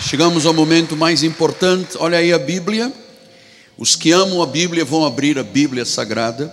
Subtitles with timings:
[0.00, 1.96] Chegamos ao momento mais importante.
[1.98, 2.90] Olha aí a Bíblia.
[3.76, 6.52] Os que amam a Bíblia vão abrir a Bíblia Sagrada,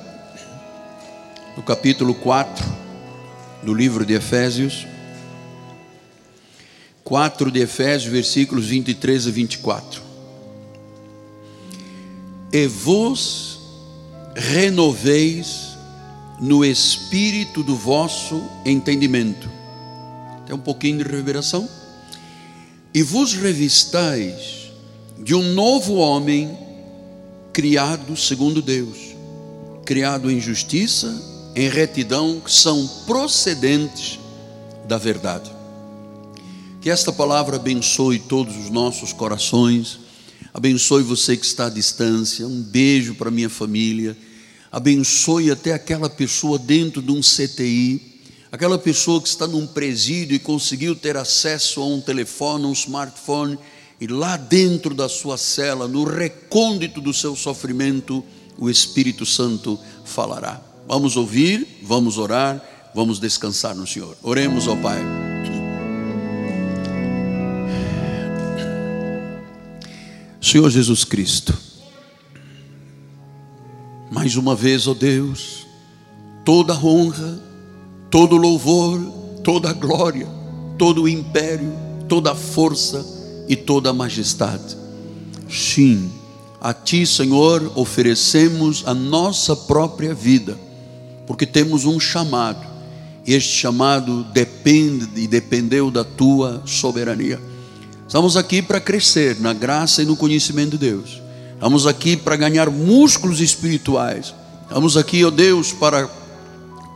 [1.56, 2.64] no capítulo 4
[3.64, 4.86] do livro de Efésios.
[7.06, 10.02] 4 de Efésios, versículos 23 a 24.
[12.52, 13.60] E vos
[14.36, 15.78] renoveis
[16.40, 19.50] no espírito do vosso entendimento.
[20.46, 21.77] Tem um pouquinho de reverberação
[22.98, 24.72] e vos revistais
[25.20, 26.58] de um novo homem
[27.54, 28.98] criado segundo Deus,
[29.86, 31.16] criado em justiça,
[31.56, 34.18] em retidão, que são procedentes
[34.88, 35.52] da verdade.
[36.82, 40.00] Que esta palavra abençoe todos os nossos corações,
[40.52, 44.18] abençoe você que está à distância, um beijo para minha família,
[44.72, 48.17] abençoe até aquela pessoa dentro de um CTI
[48.52, 53.60] Aquela pessoa que está num presídio e conseguiu ter acesso a um telefone, um smartphone,
[54.00, 58.24] e lá dentro da sua cela, no recôndito do seu sofrimento,
[58.58, 60.62] o Espírito Santo falará.
[60.88, 62.64] Vamos ouvir, vamos orar,
[62.96, 64.16] vamos descansar no Senhor.
[64.24, 65.02] Oremos ao Pai.
[70.40, 71.58] Senhor Jesus Cristo,
[74.10, 75.68] mais uma vez, ó oh Deus,
[76.46, 77.47] toda honra,
[78.10, 79.00] todo louvor,
[79.44, 80.28] toda glória,
[80.78, 81.74] todo o império,
[82.08, 83.06] toda força
[83.48, 84.78] e toda majestade.
[85.50, 86.10] Sim,
[86.60, 90.58] a Ti, Senhor, oferecemos a nossa própria vida,
[91.26, 92.66] porque temos um chamado,
[93.26, 97.40] este chamado depende e dependeu da Tua soberania.
[98.08, 101.22] Estamos aqui para crescer na graça e no conhecimento de Deus.
[101.54, 104.34] Estamos aqui para ganhar músculos espirituais.
[104.64, 106.10] Estamos aqui, ó Deus, para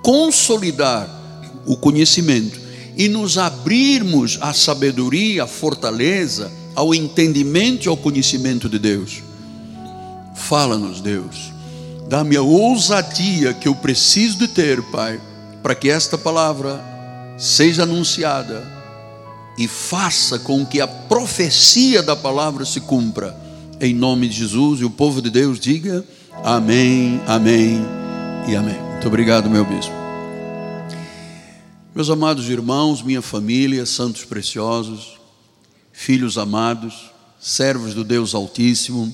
[0.03, 1.09] consolidar
[1.65, 2.59] o conhecimento
[2.97, 9.23] e nos abrirmos à sabedoria, à fortaleza, ao entendimento e ao conhecimento de Deus.
[10.35, 11.51] Fala-nos, Deus.
[12.07, 15.19] Dá-me a ousadia que eu preciso de ter, Pai,
[15.63, 16.83] para que esta palavra
[17.37, 18.81] seja anunciada
[19.57, 23.35] e faça com que a profecia da palavra se cumpra.
[23.79, 26.03] Em nome de Jesus e o povo de Deus diga
[26.43, 27.81] amém, amém
[28.47, 28.79] e amém.
[28.91, 30.00] Muito obrigado, meu bispo.
[31.93, 35.19] Meus amados irmãos, minha família, santos preciosos,
[35.91, 39.13] filhos amados, servos do Deus Altíssimo,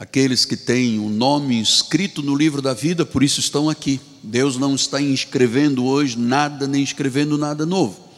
[0.00, 4.00] aqueles que têm o um nome escrito no livro da vida, por isso estão aqui.
[4.20, 8.08] Deus não está escrevendo hoje nada, nem escrevendo nada novo.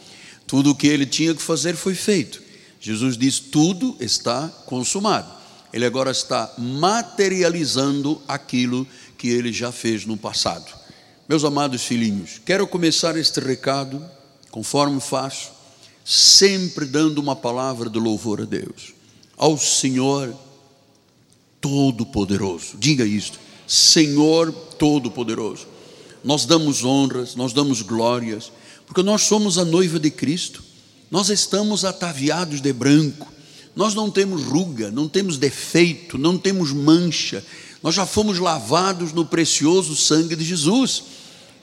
[0.47, 2.41] Tudo o que ele tinha que fazer foi feito.
[2.81, 5.31] Jesus diz: tudo está consumado.
[5.71, 10.84] Ele agora está materializando aquilo que ele já fez no passado.
[11.27, 14.03] Meus amados filhinhos, quero começar este recado,
[14.51, 15.49] conforme faço,
[16.05, 18.93] sempre dando uma palavra de louvor a Deus,
[19.35, 20.31] ao Senhor
[21.59, 22.77] Todo-Poderoso.
[22.77, 25.65] Diga isto: Senhor Todo-Poderoso.
[26.23, 28.51] Nós damos honras, nós damos glórias,
[28.85, 30.63] porque nós somos a noiva de Cristo,
[31.09, 33.33] nós estamos ataviados de branco,
[33.75, 37.43] nós não temos ruga, não temos defeito, não temos mancha,
[37.85, 41.03] nós já fomos lavados no precioso sangue de Jesus,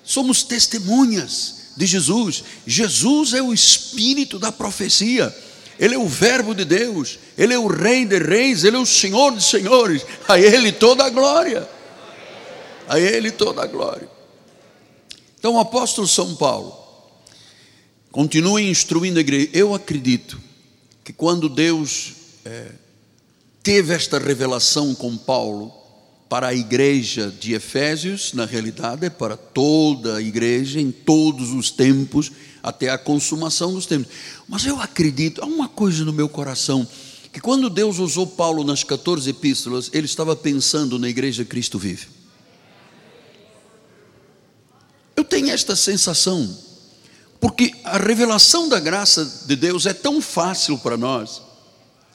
[0.04, 2.44] somos testemunhas de Jesus.
[2.64, 5.36] Jesus é o Espírito da profecia,
[5.80, 8.86] Ele é o Verbo de Deus, Ele é o Rei de Reis, Ele é o
[8.86, 11.68] Senhor de Senhores, a Ele toda a glória,
[12.86, 14.08] a Ele toda a glória.
[15.40, 16.72] Então o apóstolo São Paulo
[18.12, 19.50] continua instruindo a igreja.
[19.52, 20.40] Eu acredito
[21.02, 22.12] que quando Deus
[22.44, 22.70] é,
[23.60, 25.81] teve esta revelação com Paulo,
[26.32, 31.70] para a igreja de Efésios, na realidade é para toda a igreja, em todos os
[31.70, 32.32] tempos,
[32.62, 34.10] até a consumação dos tempos.
[34.48, 36.88] Mas eu acredito, há uma coisa no meu coração,
[37.30, 42.06] que quando Deus usou Paulo nas 14 epístolas, ele estava pensando na igreja Cristo vive.
[45.14, 46.48] Eu tenho esta sensação,
[47.42, 51.42] porque a revelação da graça de Deus é tão fácil para nós,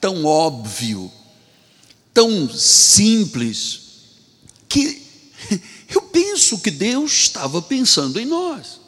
[0.00, 1.08] tão óbvio,
[2.12, 3.86] tão simples,
[4.68, 5.02] que
[5.94, 8.80] eu penso que Deus estava pensando em nós,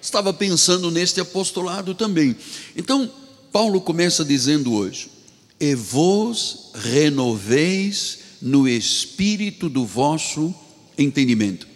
[0.00, 2.36] estava pensando neste apostolado também.
[2.76, 3.10] Então,
[3.52, 5.10] Paulo começa dizendo hoje:
[5.58, 10.54] E vos renoveis no espírito do vosso
[10.96, 11.66] entendimento.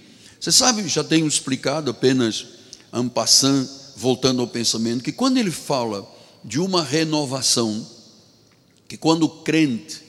[0.40, 2.46] Você sabe, já tenho explicado apenas
[2.92, 6.08] en passant, voltando ao pensamento, que quando ele fala
[6.44, 7.86] de uma renovação,
[8.88, 10.00] que quando o crente,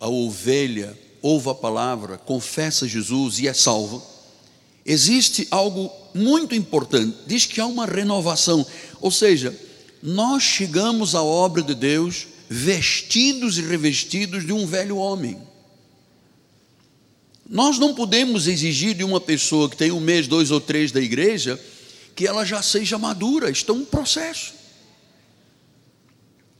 [0.00, 4.02] a ovelha, ouve a palavra, confessa Jesus e é salvo,
[4.84, 7.16] existe algo muito importante.
[7.26, 8.66] Diz que há uma renovação,
[9.00, 9.58] ou seja,
[10.02, 15.38] nós chegamos à obra de Deus vestidos e revestidos de um velho homem.
[17.48, 21.00] Nós não podemos exigir de uma pessoa que tem um mês, dois ou três da
[21.00, 21.58] igreja,
[22.14, 24.52] que ela já seja madura, isto é um processo.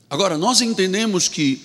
[0.09, 1.61] Agora, nós entendemos que,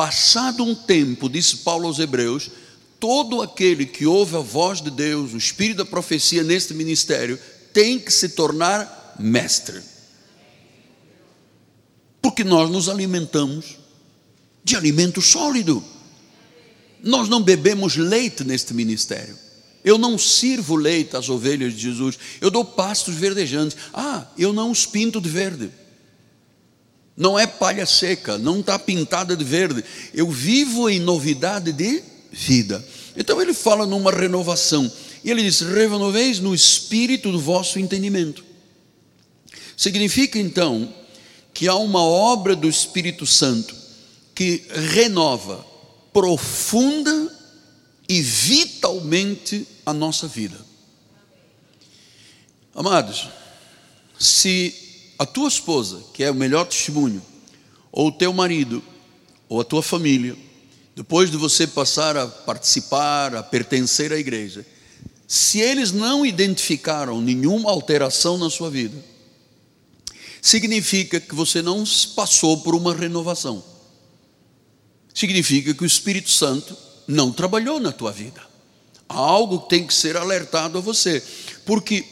[0.00, 2.50] passado um tempo, disse Paulo aos Hebreus,
[2.98, 7.38] todo aquele que ouve a voz de Deus, o espírito da profecia neste ministério,
[7.70, 9.78] tem que se tornar mestre.
[12.22, 13.76] Porque nós nos alimentamos
[14.64, 15.84] de alimento sólido.
[17.02, 19.36] Nós não bebemos leite neste ministério.
[19.84, 22.18] Eu não sirvo leite às ovelhas de Jesus.
[22.40, 23.76] Eu dou pastos verdejantes.
[23.92, 25.70] Ah, eu não os pinto de verde.
[27.20, 29.84] Não é palha seca, não está pintada de verde.
[30.14, 32.02] Eu vivo em novidade de
[32.32, 32.82] vida.
[33.14, 34.90] Então ele fala numa renovação.
[35.22, 38.42] E ele diz: renoveis no espírito do vosso entendimento.
[39.76, 40.94] Significa então
[41.52, 43.76] que há uma obra do Espírito Santo
[44.34, 45.62] que renova
[46.14, 47.38] profunda
[48.08, 50.56] e vitalmente a nossa vida.
[52.74, 53.28] Amados,
[54.18, 54.89] se
[55.20, 57.22] a tua esposa, que é o melhor testemunho,
[57.92, 58.82] ou o teu marido,
[59.48, 60.36] ou a tua família,
[60.96, 64.66] depois de você passar a participar, a pertencer à igreja,
[65.28, 68.96] se eles não identificaram nenhuma alteração na sua vida,
[70.42, 71.84] significa que você não
[72.16, 73.62] passou por uma renovação
[75.14, 76.76] significa que o Espírito Santo
[77.06, 78.40] não trabalhou na tua vida.
[79.08, 81.22] Há algo que tem que ser alertado a você,
[81.66, 82.04] porque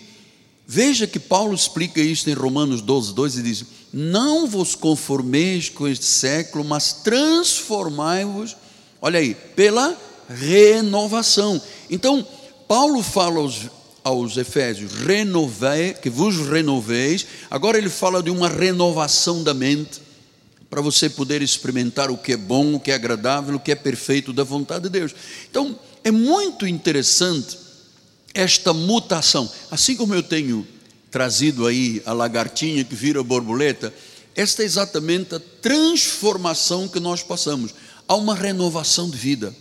[0.71, 5.89] veja que Paulo explica isso em Romanos 12, 2 e diz: Não vos conformeis com
[5.89, 8.55] este século, mas transformai-vos,
[9.01, 9.97] olha aí, pela
[10.29, 11.61] renovação.
[11.89, 12.27] Então,
[12.69, 13.71] Paulo fala aos,
[14.05, 17.27] aos Efésios: renovei, que vos renoveis.
[17.51, 20.03] Agora ele fala de uma renovação da mente
[20.69, 23.75] para você poder experimentar o que é bom, o que é agradável, o que é
[23.75, 25.15] perfeito da vontade de Deus.
[25.51, 27.68] Então, é muito interessante
[28.39, 29.51] esta mutação.
[29.69, 30.65] Assim como eu tenho
[31.11, 33.93] trazido aí a lagartinha que vira borboleta,
[34.37, 37.75] esta é exatamente a transformação que nós passamos.
[38.07, 39.53] Há uma renovação de vida.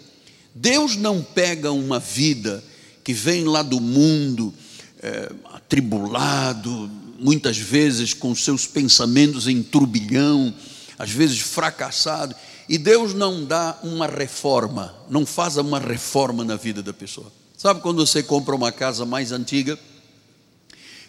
[0.54, 2.64] Deus não pega uma vida
[3.04, 4.54] que vem lá do mundo,
[5.02, 10.54] é, atribulado, muitas vezes com seus pensamentos em turbilhão,
[11.00, 12.36] às vezes fracassado,
[12.70, 17.32] e Deus não dá uma reforma, não faz uma reforma na vida da pessoa.
[17.58, 19.80] Sabe quando você compra uma casa mais antiga?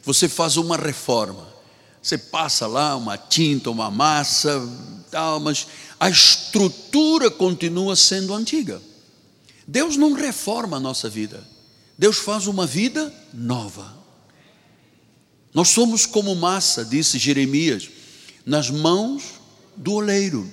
[0.03, 1.47] Você faz uma reforma.
[2.03, 4.67] Você passa lá uma tinta, uma massa,
[5.11, 5.67] tal, mas
[6.01, 8.81] a estrutura continua sendo antiga.
[9.67, 11.47] Deus não reforma a nossa vida.
[11.99, 13.95] Deus faz uma vida nova.
[15.53, 17.91] Nós somos como massa, disse Jeremias,
[18.47, 19.35] nas mãos
[19.77, 20.51] do oleiro.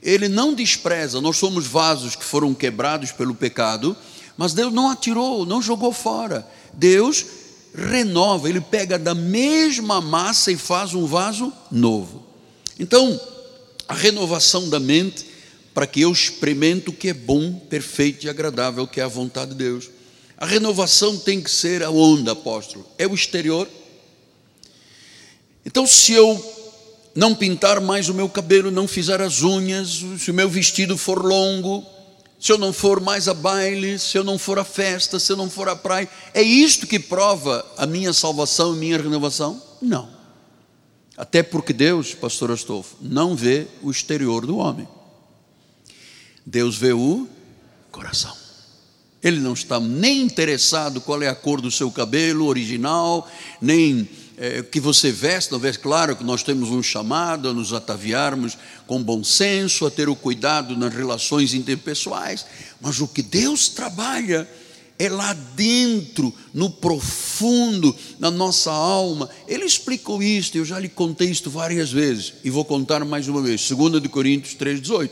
[0.00, 3.94] Ele não despreza, nós somos vasos que foram quebrados pelo pecado,
[4.36, 6.46] mas Deus não atirou, não jogou fora.
[6.72, 7.24] Deus
[7.74, 12.24] renova, ele pega da mesma massa e faz um vaso novo.
[12.78, 13.20] Então,
[13.88, 15.34] a renovação da mente
[15.74, 19.50] para que eu experimente o que é bom, perfeito e agradável, que é a vontade
[19.50, 19.90] de Deus.
[20.36, 23.68] A renovação tem que ser a onda, apóstolo, é o exterior.
[25.66, 26.54] Então, se eu
[27.14, 31.24] não pintar mais o meu cabelo, não fizer as unhas, se o meu vestido for
[31.24, 31.84] longo,
[32.44, 35.36] se eu não for mais a baile, se eu não for a festa, se eu
[35.36, 39.62] não for à praia, é isto que prova a minha salvação, a minha renovação?
[39.80, 40.10] Não.
[41.16, 44.86] Até porque Deus, pastor Astolfo, não vê o exterior do homem.
[46.44, 47.26] Deus vê o
[47.90, 48.36] coração.
[49.22, 53.26] Ele não está nem interessado qual é a cor do seu cabelo original,
[53.58, 54.06] nem
[54.36, 59.02] é, que você veste, talvez, claro que nós temos um chamado a nos ataviarmos com
[59.02, 62.44] bom senso, a ter o cuidado nas relações interpessoais,
[62.80, 64.48] mas o que Deus trabalha
[64.98, 69.28] é lá dentro, no profundo, na nossa alma.
[69.46, 73.42] Ele explicou isto, eu já lhe contei isto várias vezes, e vou contar mais uma
[73.42, 75.10] vez, 2 de Coríntios 3,18.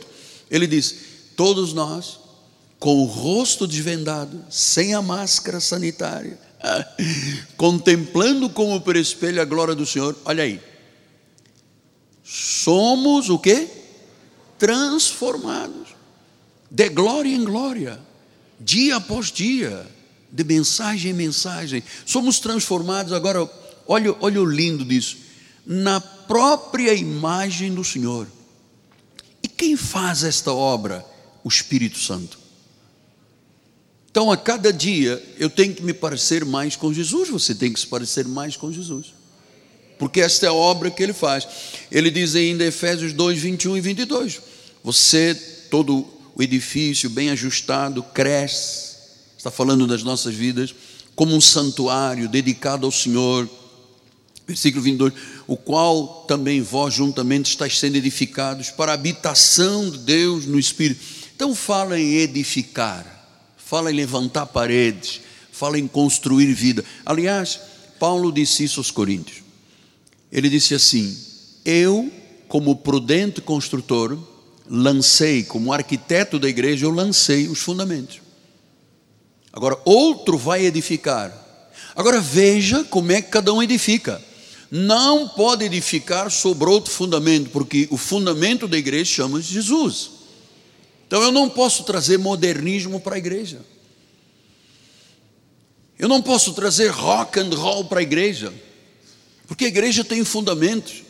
[0.49, 0.95] Ele diz:
[1.35, 2.19] Todos nós,
[2.79, 6.39] com o rosto desvendado, sem a máscara sanitária,
[7.57, 10.61] contemplando como por espelho a glória do Senhor, olha aí.
[12.23, 13.67] Somos o que?
[14.57, 15.89] Transformados,
[16.71, 17.99] de glória em glória,
[18.59, 19.85] dia após dia,
[20.31, 21.83] de mensagem em mensagem.
[22.05, 23.49] Somos transformados agora,
[23.85, 25.17] olha, olha o lindo disso,
[25.65, 28.27] na própria imagem do Senhor.
[29.41, 31.05] E quem faz esta obra?
[31.43, 32.42] O Espírito Santo.
[34.13, 37.79] Então, a cada dia, eu tenho que me parecer mais com Jesus, você tem que
[37.79, 39.07] se parecer mais com Jesus.
[39.97, 41.47] Porque esta é a obra que ele faz.
[41.91, 44.39] Ele diz ainda em Efésios 2, 21 e 22:
[44.83, 45.33] você,
[45.67, 46.05] todo
[46.35, 48.97] o edifício bem ajustado, cresce,
[49.35, 50.75] está falando das nossas vidas,
[51.15, 53.49] como um santuário dedicado ao Senhor.
[54.45, 55.11] Versículo 22,
[55.47, 61.03] o qual também vós juntamente estáis sendo edificados para a habitação de Deus no Espírito.
[61.35, 63.12] Então fala em edificar,
[63.65, 66.83] fala em levantar paredes, fala em construir vida.
[67.05, 67.59] Aliás,
[67.99, 69.43] Paulo disse isso aos Coríntios.
[70.31, 71.17] Ele disse assim:
[71.63, 72.11] Eu,
[72.47, 74.17] como prudente construtor,
[74.69, 78.21] lancei, como arquiteto da igreja, eu lancei os fundamentos.
[79.51, 81.31] Agora, outro vai edificar.
[81.95, 84.21] Agora veja como é que cada um edifica.
[84.71, 90.09] Não pode edificar sobre outro fundamento, porque o fundamento da igreja chama-se Jesus.
[91.13, 93.61] Então eu não posso trazer modernismo para a igreja.
[95.99, 98.51] Eu não posso trazer rock and roll para a igreja,
[99.45, 101.03] porque a igreja tem fundamentos.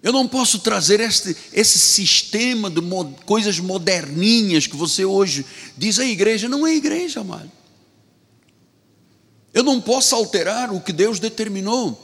[0.00, 2.80] Eu não posso trazer este, esse sistema de
[3.26, 5.44] coisas moderninhas que você hoje
[5.76, 6.48] diz a igreja.
[6.48, 7.50] Não é igreja, amado.
[9.52, 12.03] Eu não posso alterar o que Deus determinou.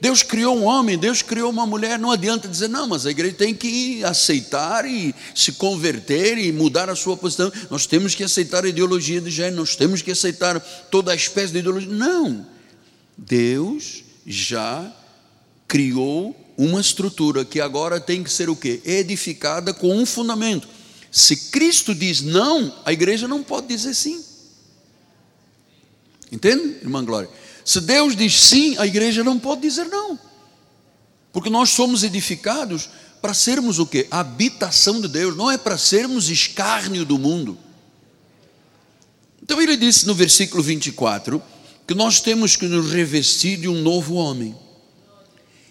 [0.00, 1.98] Deus criou um homem, Deus criou uma mulher.
[1.98, 6.90] Não adianta dizer, não, mas a igreja tem que aceitar e se converter e mudar
[6.90, 7.50] a sua posição.
[7.70, 10.60] Nós temos que aceitar a ideologia de gênero, nós temos que aceitar
[10.90, 11.90] toda a espécie de ideologia.
[11.90, 12.46] Não.
[13.16, 14.92] Deus já
[15.66, 18.80] criou uma estrutura que agora tem que ser o quê?
[18.84, 20.68] Edificada com um fundamento.
[21.10, 24.22] Se Cristo diz não, a igreja não pode dizer sim.
[26.30, 27.30] Entende, irmã Glória?
[27.66, 30.16] Se Deus diz sim, a igreja não pode dizer não.
[31.32, 32.88] Porque nós somos edificados
[33.20, 34.06] para sermos o quê?
[34.08, 37.58] A habitação de Deus, não é para sermos escárnio do mundo.
[39.42, 41.42] Então ele disse no versículo 24
[41.88, 44.54] que nós temos que nos revestir de um novo homem.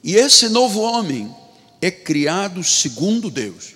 [0.03, 1.33] E esse novo homem
[1.81, 3.73] é criado segundo Deus.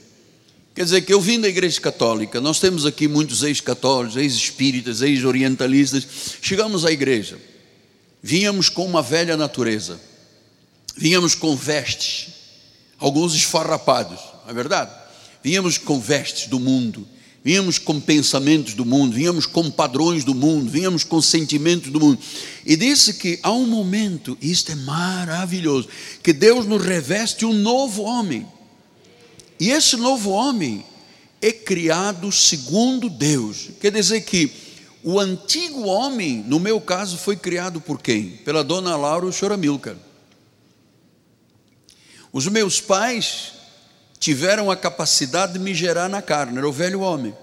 [0.75, 6.05] Quer dizer que eu vim da igreja católica, nós temos aqui muitos ex-católicos, ex-espíritas, ex-orientalistas.
[6.41, 7.39] Chegamos à igreja,
[8.21, 9.99] vínhamos com uma velha natureza,
[10.95, 12.27] vínhamos com vestes,
[12.97, 14.91] alguns esfarrapados, não é verdade?
[15.43, 17.07] Vínhamos com vestes do mundo,
[17.43, 22.19] Vínhamos com pensamentos do mundo, vínhamos com padrões do mundo, vínhamos com sentimentos do mundo.
[22.65, 25.87] E disse que há um momento, e isto é maravilhoso,
[26.21, 28.45] que Deus nos reveste um novo homem.
[29.57, 30.85] E esse novo homem
[31.41, 33.69] é criado segundo Deus.
[33.79, 34.51] Quer dizer que
[35.03, 38.31] o antigo homem, no meu caso, foi criado por quem?
[38.43, 39.97] Pela dona Laura Choramilca.
[42.31, 43.53] Os meus pais
[44.19, 47.33] tiveram a capacidade de me gerar na carne, era o velho homem.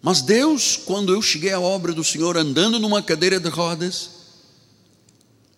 [0.00, 4.10] Mas Deus, quando eu cheguei à obra do Senhor andando numa cadeira de rodas,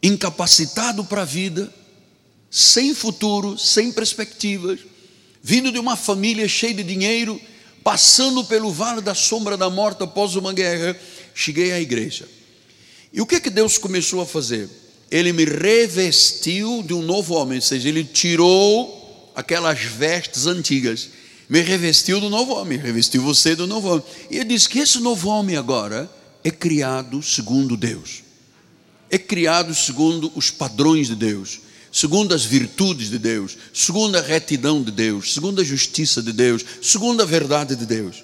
[0.02, 1.72] incapacitado para a vida,
[2.50, 4.80] sem futuro, sem perspectivas,
[5.42, 7.40] vindo de uma família cheia de dinheiro,
[7.86, 10.98] passando pelo vale da sombra da morte após uma guerra,
[11.32, 12.28] cheguei à igreja.
[13.12, 14.68] E o que é que Deus começou a fazer?
[15.08, 21.10] Ele me revestiu de um novo homem, ou seja, ele tirou aquelas vestes antigas,
[21.48, 24.04] me revestiu do novo homem, revestiu você do novo homem.
[24.32, 26.10] E ele diz que esse novo homem agora
[26.42, 28.24] é criado segundo Deus,
[29.08, 31.60] é criado segundo os padrões de Deus,
[31.96, 36.62] segundo as virtudes de Deus, segundo a retidão de Deus, segundo a justiça de Deus,
[36.82, 38.22] segundo a verdade de Deus.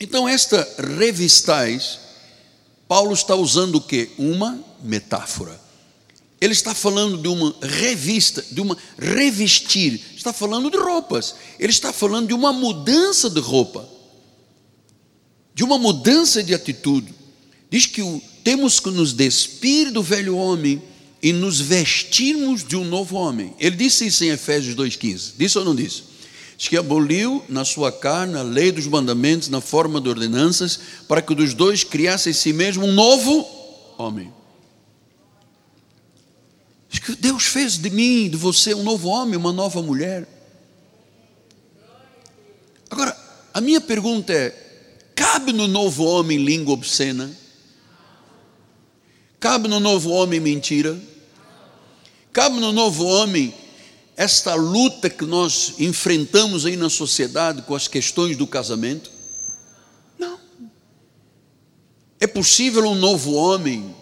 [0.00, 0.68] Então, esta
[0.98, 2.00] revistais,
[2.88, 4.10] Paulo está usando o que?
[4.18, 5.60] Uma metáfora.
[6.40, 11.36] Ele está falando de uma revista, de uma revestir, está falando de roupas.
[11.60, 13.88] Ele está falando de uma mudança de roupa,
[15.54, 17.14] de uma mudança de atitude.
[17.70, 20.82] Diz que o, temos que nos despir do velho homem
[21.22, 23.54] e nos vestirmos de um novo homem.
[23.58, 25.32] Ele disse isso em Efésios 2,15.
[25.36, 26.02] Disse ou não disse?
[26.56, 31.20] Diz que aboliu na sua carne a lei dos mandamentos na forma de ordenanças, para
[31.20, 33.46] que dos dois criasse em si mesmo um novo
[33.98, 34.32] homem
[37.06, 40.26] que Deus fez de mim, de você, um novo homem, uma nova mulher.
[42.90, 43.16] Agora,
[43.54, 44.50] a minha pergunta é:
[45.14, 47.30] cabe no novo homem língua obscena?
[49.38, 50.98] Cabe no novo homem mentira?
[52.32, 53.54] Cabe no novo homem
[54.16, 59.10] esta luta que nós enfrentamos aí na sociedade com as questões do casamento?
[60.18, 60.38] Não.
[62.18, 63.94] É possível um novo homem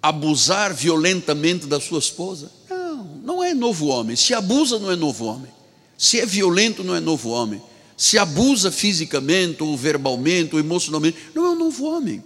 [0.00, 2.50] abusar violentamente da sua esposa?
[2.70, 4.14] Não, não é novo homem.
[4.14, 5.50] Se abusa, não é novo homem.
[5.98, 7.62] Se é violento, não é novo homem.
[7.96, 12.22] Se abusa fisicamente, ou verbalmente, ou emocionalmente, não é um novo homem.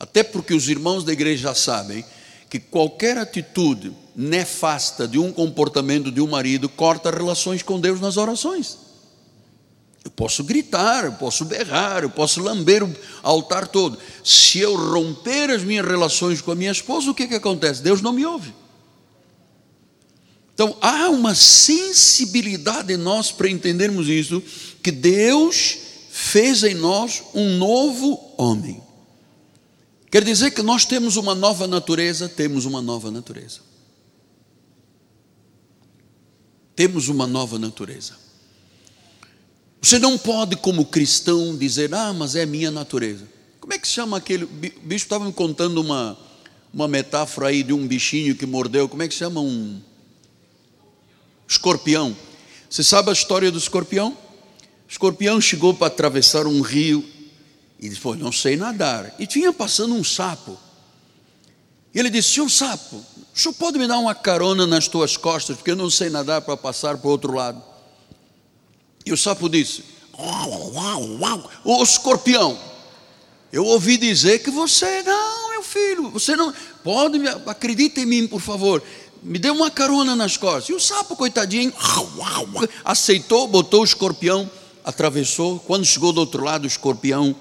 [0.00, 2.02] Até porque os irmãos da igreja já sabem
[2.48, 8.16] que qualquer atitude nefasta de um comportamento de um marido corta relações com Deus nas
[8.16, 8.78] orações.
[10.02, 12.90] Eu posso gritar, eu posso berrar, eu posso lamber o
[13.22, 13.98] altar todo.
[14.24, 17.82] Se eu romper as minhas relações com a minha esposa, o que, que acontece?
[17.82, 18.54] Deus não me ouve.
[20.54, 24.42] Então há uma sensibilidade em nós para entendermos isso,
[24.82, 25.76] que Deus
[26.10, 28.89] fez em nós um novo homem.
[30.10, 33.60] Quer dizer que nós temos uma nova natureza, temos uma nova natureza.
[36.74, 38.14] Temos uma nova natureza.
[39.80, 43.24] Você não pode, como cristão, dizer, ah, mas é minha natureza.
[43.60, 44.44] Como é que se chama aquele.
[44.44, 46.18] O bicho estava me contando uma,
[46.74, 48.88] uma metáfora aí de um bichinho que mordeu.
[48.88, 49.80] Como é que se chama um.
[51.46, 52.16] Escorpião.
[52.68, 54.10] Você sabe a história do escorpião?
[54.10, 57.04] O escorpião chegou para atravessar um rio
[57.80, 59.14] e disse: não sei nadar.
[59.18, 60.58] E tinha passando um sapo.
[61.94, 65.56] E ele disse: Senhor sapo, o senhor pode me dar uma carona nas tuas costas,
[65.56, 67.62] porque eu não sei nadar para passar para o outro lado.
[69.06, 69.82] E o sapo disse:
[71.64, 72.58] O escorpião,
[73.50, 76.52] eu ouvi dizer que você, não, meu filho, você não,
[76.84, 78.82] pode, acredita em mim, por favor,
[79.22, 80.68] me dê uma carona nas costas.
[80.68, 81.72] E o sapo, coitadinho,
[82.84, 84.50] aceitou, botou o escorpião,
[84.84, 85.58] atravessou.
[85.60, 87.34] Quando chegou do outro lado, o escorpião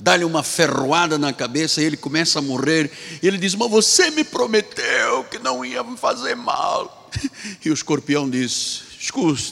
[0.00, 2.90] dá-lhe uma ferroada na cabeça e ele começa a morrer.
[3.22, 6.96] E ele diz: Mas você me prometeu que não ia me fazer mal.
[7.64, 8.82] E o escorpião diz: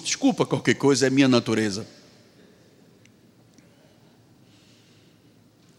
[0.02, 1.86] Desculpa, qualquer coisa, é minha natureza.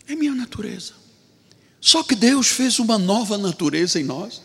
[0.07, 0.93] É minha natureza.
[1.79, 4.41] Só que Deus fez uma nova natureza em nós.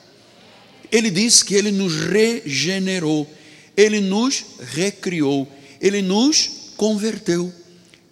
[0.91, 3.29] Ele diz que Ele nos regenerou,
[3.77, 5.51] Ele nos recriou,
[5.81, 7.53] Ele nos converteu.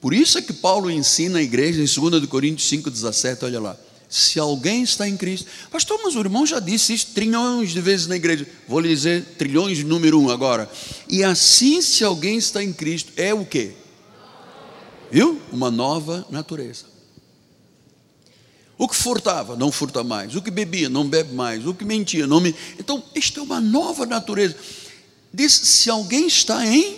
[0.00, 3.76] Por isso é que Paulo ensina a igreja em 2 Coríntios 5,17, olha lá.
[4.08, 8.08] Se alguém está em Cristo, pastor, mas o irmão já disse isso trilhões de vezes
[8.08, 8.44] na igreja.
[8.66, 10.68] Vou lhe dizer trilhões número um agora.
[11.08, 13.72] E assim, se alguém está em Cristo, é o que?
[15.12, 15.40] Viu?
[15.52, 16.86] Uma nova natureza.
[18.76, 20.34] O que furtava, não furta mais.
[20.34, 21.66] O que bebia, não bebe mais.
[21.66, 22.54] O que mentia, não me.
[22.78, 24.56] Então, isto é uma nova natureza.
[25.32, 26.96] Diz: se alguém está em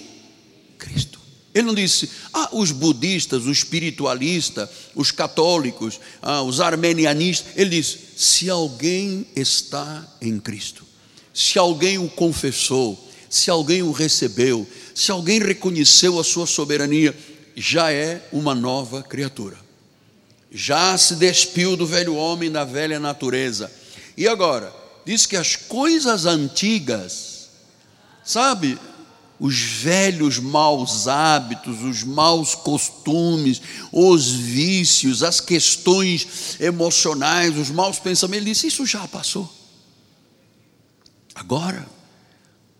[0.78, 1.21] Cristo.
[1.54, 7.52] Ele não disse, ah, os budistas, os espiritualistas, os católicos, ah, os armenianistas.
[7.56, 10.84] Ele disse, se alguém está em Cristo,
[11.34, 17.16] se alguém o confessou, se alguém o recebeu, se alguém reconheceu a sua soberania,
[17.54, 19.56] já é uma nova criatura.
[20.50, 23.70] Já se despiu do velho homem, da velha natureza.
[24.16, 24.72] E agora,
[25.04, 27.48] diz que as coisas antigas,
[28.24, 28.78] sabe,
[29.42, 38.46] os velhos maus hábitos, os maus costumes, os vícios, as questões emocionais, os maus pensamentos.
[38.46, 39.52] Ele disse: Isso já passou.
[41.34, 41.84] Agora,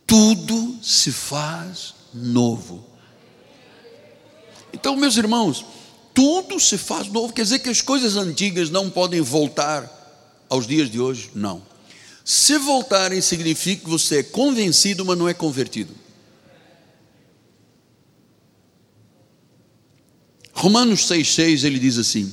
[0.07, 2.87] tudo se faz novo.
[4.73, 5.65] Então, meus irmãos,
[6.15, 7.33] tudo se faz novo.
[7.33, 9.91] Quer dizer que as coisas antigas não podem voltar
[10.49, 11.33] aos dias de hoje?
[11.35, 11.61] Não.
[12.25, 16.02] Se voltarem, significa que você é convencido, mas não é convertido.
[20.63, 22.33] Romanos 6,6 ele diz assim: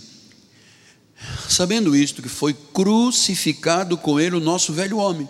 [1.49, 5.27] Sabendo isto, que foi crucificado com ele o nosso velho homem.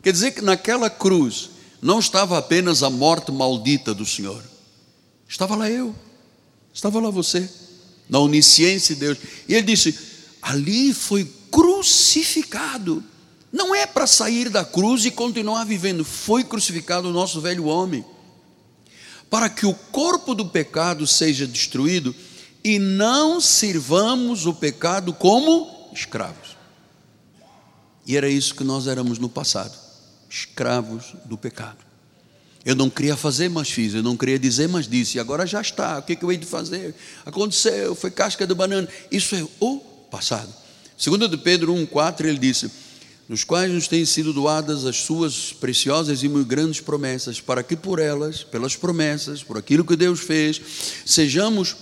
[0.00, 1.50] Quer dizer que naquela cruz
[1.82, 4.44] não estava apenas a morte maldita do Senhor,
[5.28, 5.92] estava lá eu,
[6.72, 7.50] estava lá você,
[8.08, 9.18] na onisciência de Deus.
[9.48, 9.98] E ele disse:
[10.40, 13.02] ali foi crucificado.
[13.52, 18.04] Não é para sair da cruz e continuar vivendo, foi crucificado o nosso velho homem
[19.30, 22.14] para que o corpo do pecado seja destruído
[22.62, 26.56] e não sirvamos o pecado como escravos.
[28.04, 29.78] E era isso que nós éramos no passado,
[30.28, 31.78] escravos do pecado.
[32.64, 33.94] Eu não queria fazer, mas fiz.
[33.94, 35.16] Eu não queria dizer, mas disse.
[35.16, 35.98] E agora já está.
[35.98, 36.94] O que, que eu hei de fazer?
[37.24, 38.86] Aconteceu, foi casca de banana.
[39.10, 39.78] Isso é o
[40.10, 40.52] passado.
[40.98, 42.70] Segundo de Pedro 1,4, ele disse:
[43.30, 47.76] nos quais nos têm sido doadas as suas preciosas e muito grandes promessas, para que
[47.76, 50.60] por elas, pelas promessas, por aquilo que Deus fez,
[51.06, 51.76] sejamos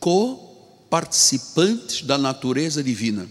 [0.00, 3.28] co-participantes da natureza divina.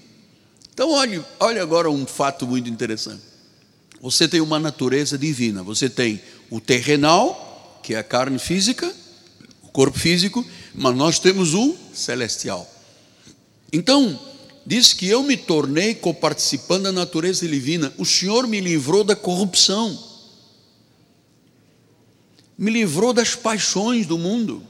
[0.73, 3.23] Então, olhe, olhe agora um fato muito interessante.
[3.99, 8.89] Você tem uma natureza divina, você tem o terrenal, que é a carne física,
[9.62, 12.65] o corpo físico, mas nós temos o celestial.
[13.73, 14.17] Então,
[14.67, 17.93] diz que eu me tornei coparticipando da natureza divina.
[17.97, 19.97] O Senhor me livrou da corrupção,
[22.58, 24.62] me livrou das paixões do mundo.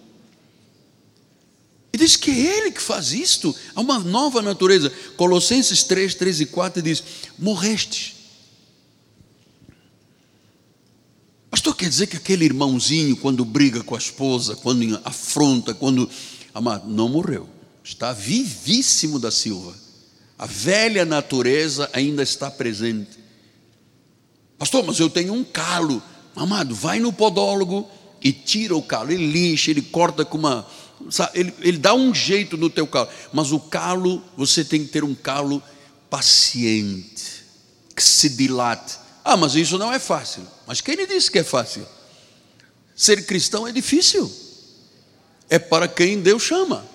[1.91, 4.91] E diz que é Ele que faz isto, há uma nova natureza.
[5.15, 7.03] Colossenses 3, 3 e 4 diz:
[7.39, 8.17] Morrestes.
[11.77, 16.10] quer dizer que aquele irmãozinho, quando briga com a esposa, quando afronta, quando.
[16.53, 17.47] Amado, não morreu.
[17.83, 19.87] Está vivíssimo da Silva.
[20.38, 23.17] A velha natureza ainda está presente.
[24.58, 26.02] Pastor, mas eu tenho um calo.
[26.36, 27.89] Amado, vai no podólogo
[28.21, 29.12] e tira o calo.
[29.12, 30.67] Ele lixa, ele corta com uma.
[31.10, 33.10] Sabe, ele, ele dá um jeito no teu calo.
[33.34, 35.62] Mas o calo, você tem que ter um calo
[36.10, 37.43] paciente,
[37.95, 38.97] que se dilate.
[39.26, 40.43] Ah, mas isso não é fácil.
[40.65, 41.86] Mas quem lhe disse que é fácil?
[42.95, 44.32] Ser cristão é difícil.
[45.50, 46.86] É para quem Deus chama.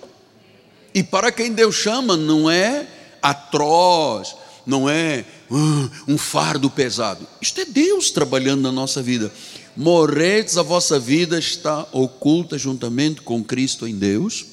[0.94, 2.86] E para quem Deus chama não é
[3.22, 4.34] atroz,
[4.66, 7.26] não é uh, um fardo pesado.
[7.40, 9.32] Isto é Deus trabalhando na nossa vida.
[9.76, 14.44] Morretes, a vossa vida está oculta juntamente com Cristo em Deus.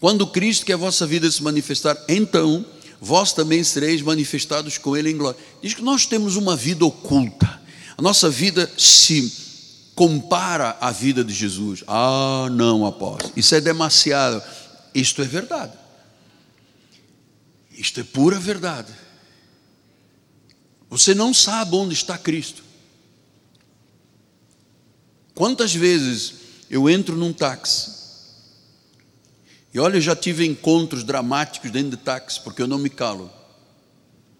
[0.00, 2.64] Quando Cristo, que é a vossa vida, se manifestar, então
[3.00, 5.38] vós também sereis manifestados com Ele em glória.
[5.62, 7.60] Diz que nós temos uma vida oculta.
[7.96, 9.32] A nossa vida se
[9.94, 11.84] compara à vida de Jesus.
[11.86, 14.42] Ah, não, apóstolo, isso é demasiado.
[14.94, 15.72] Isto é verdade.
[17.76, 18.92] Isto é pura verdade.
[20.88, 22.62] Você não sabe onde está Cristo.
[25.34, 26.34] Quantas vezes
[26.70, 27.94] eu entro num táxi
[29.74, 33.28] e olha, eu já tive encontros dramáticos dentro de táxi, porque eu não me calo.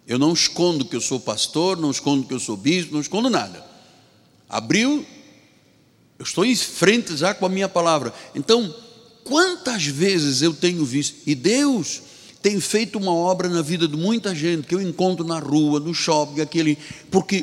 [0.07, 3.29] Eu não escondo que eu sou pastor, não escondo que eu sou bispo, não escondo
[3.29, 3.65] nada.
[4.49, 5.05] Abriu,
[6.21, 8.15] eu estou em frente já com a minha palavra.
[8.33, 8.73] Então,
[9.25, 12.03] quantas vezes eu tenho visto, e Deus
[12.45, 15.95] tem feito uma obra na vida de muita gente que eu encontro na rua, no
[15.95, 16.77] shopping, aquele,
[17.11, 17.43] porque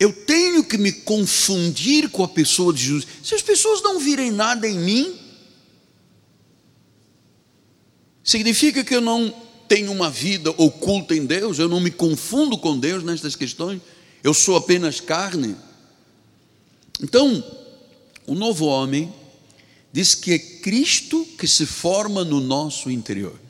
[0.00, 3.06] eu tenho que me confundir com a pessoa de Jesus.
[3.22, 5.18] Se as pessoas não virem nada em mim,
[8.24, 9.32] Significa que eu não
[9.68, 13.82] tenho uma vida oculta em Deus, eu não me confundo com Deus nestas questões,
[14.22, 15.54] eu sou apenas carne.
[17.02, 17.44] Então,
[18.26, 19.12] o novo homem
[19.92, 23.43] diz que é Cristo que se forma no nosso interior.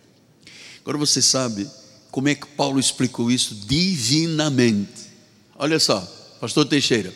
[0.84, 1.66] Agora você sabe
[2.10, 5.10] como é que Paulo explicou isso divinamente.
[5.56, 6.00] Olha só,
[6.38, 7.10] pastor Teixeira,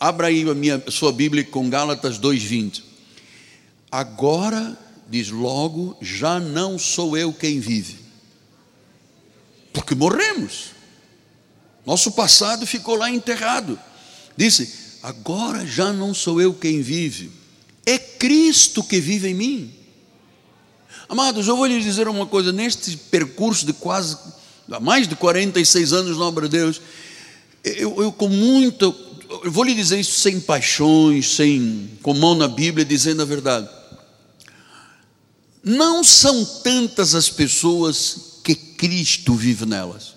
[0.00, 2.82] abra aí a minha, sua Bíblia com Gálatas 2:20.
[3.92, 7.98] Agora diz logo: já não sou eu quem vive,
[9.70, 10.70] porque morremos,
[11.84, 13.78] nosso passado ficou lá enterrado.
[14.34, 17.30] Disse: agora já não sou eu quem vive,
[17.84, 19.83] é Cristo que vive em mim.
[21.08, 24.16] Amados, eu vou lhes dizer uma coisa: neste percurso de quase,
[24.70, 26.80] há mais de 46 anos na obra de Deus,
[27.62, 28.94] eu, eu com muito,
[29.42, 33.68] eu vou lhe dizer isso sem paixões, sem, com mão na Bíblia, dizendo a verdade.
[35.62, 40.14] Não são tantas as pessoas que Cristo vive nelas.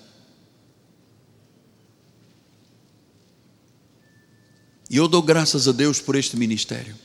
[4.89, 6.95] E eu dou graças a Deus por este ministério,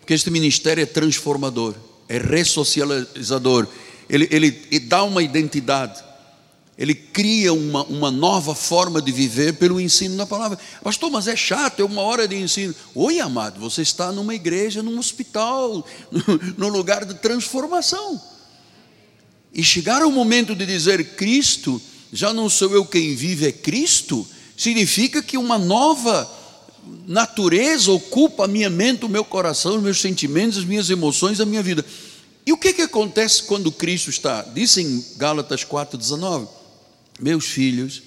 [0.00, 1.74] porque este ministério é transformador,
[2.08, 3.66] é ressocializador,
[4.08, 6.02] ele, ele, ele dá uma identidade,
[6.78, 10.58] ele cria uma, uma nova forma de viver pelo ensino da palavra.
[10.82, 12.74] Pastor, mas é chato, é uma hora de ensino.
[12.94, 15.84] Oi, amado, você está numa igreja, num hospital,
[16.56, 18.20] num lugar de transformação.
[19.52, 24.26] E chegar ao momento de dizer Cristo, já não sou eu quem vive, é Cristo,
[24.56, 26.30] significa que uma nova
[27.06, 31.46] natureza ocupa a minha mente, o meu coração, os meus sentimentos, as minhas emoções, a
[31.46, 31.84] minha vida.
[32.46, 34.42] E o que, que acontece quando Cristo está?
[34.42, 36.48] Diz em Gálatas 4,19
[37.18, 38.02] meus filhos,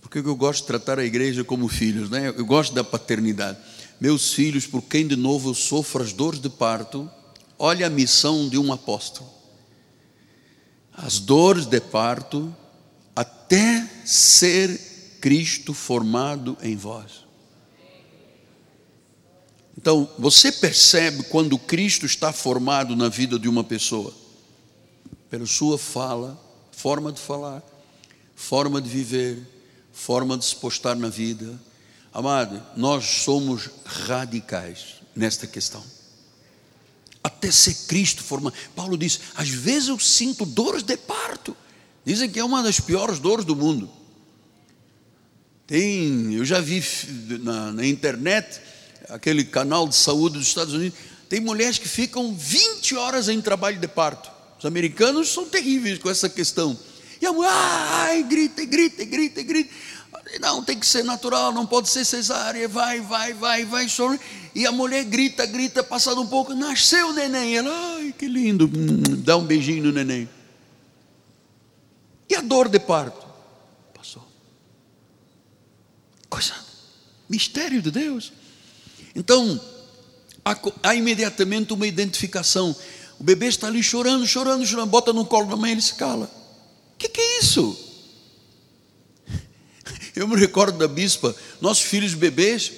[0.00, 2.34] porque eu gosto de tratar a igreja como filhos, né?
[2.36, 3.58] eu gosto da paternidade.
[4.00, 7.08] Meus filhos, por quem de novo eu sofro as dores de parto,
[7.58, 9.30] olha a missão de um apóstolo.
[10.92, 12.54] As dores de parto,
[13.14, 17.21] até ser Cristo formado em vós.
[19.76, 24.12] Então, você percebe quando Cristo está formado na vida de uma pessoa,
[25.30, 26.38] pela sua fala,
[26.72, 27.62] forma de falar,
[28.36, 29.38] forma de viver,
[29.92, 31.58] forma de se postar na vida.
[32.12, 35.82] Amado, nós somos radicais nesta questão.
[37.24, 38.54] Até ser Cristo formado.
[38.74, 41.56] Paulo diz: às vezes eu sinto dores de parto.
[42.04, 43.88] Dizem que é uma das piores dores do mundo.
[45.66, 46.84] Tem, eu já vi
[47.40, 48.60] na, na internet
[49.08, 50.98] aquele canal de saúde dos Estados Unidos.
[51.28, 54.30] Tem mulheres que ficam 20 horas em trabalho de parto.
[54.58, 56.78] Os americanos são terríveis com essa questão.
[57.20, 59.70] E a mulher, ai, grita, grita, grita, grita.
[60.40, 64.18] Não, tem que ser natural, não pode ser cesárea, vai, vai, vai, vai, chora.
[64.54, 67.56] E a mulher grita, grita, passado um pouco, nasceu o neném.
[67.56, 68.66] Ela, ai, que lindo,
[69.18, 70.28] dá um beijinho no neném.
[72.28, 73.26] E a dor de parto?
[73.94, 74.26] Passou.
[76.28, 76.54] Coisa
[77.28, 78.32] Mistério de Deus.
[79.14, 79.60] Então,
[80.44, 82.74] há, há imediatamente uma identificação.
[83.18, 85.94] O bebê está ali chorando, chorando, chorando, bota no colo da mãe e ele se
[85.94, 86.30] cala.
[86.94, 87.76] O que, que é isso?
[90.16, 92.72] Eu me recordo da bispa, nossos filhos bebês,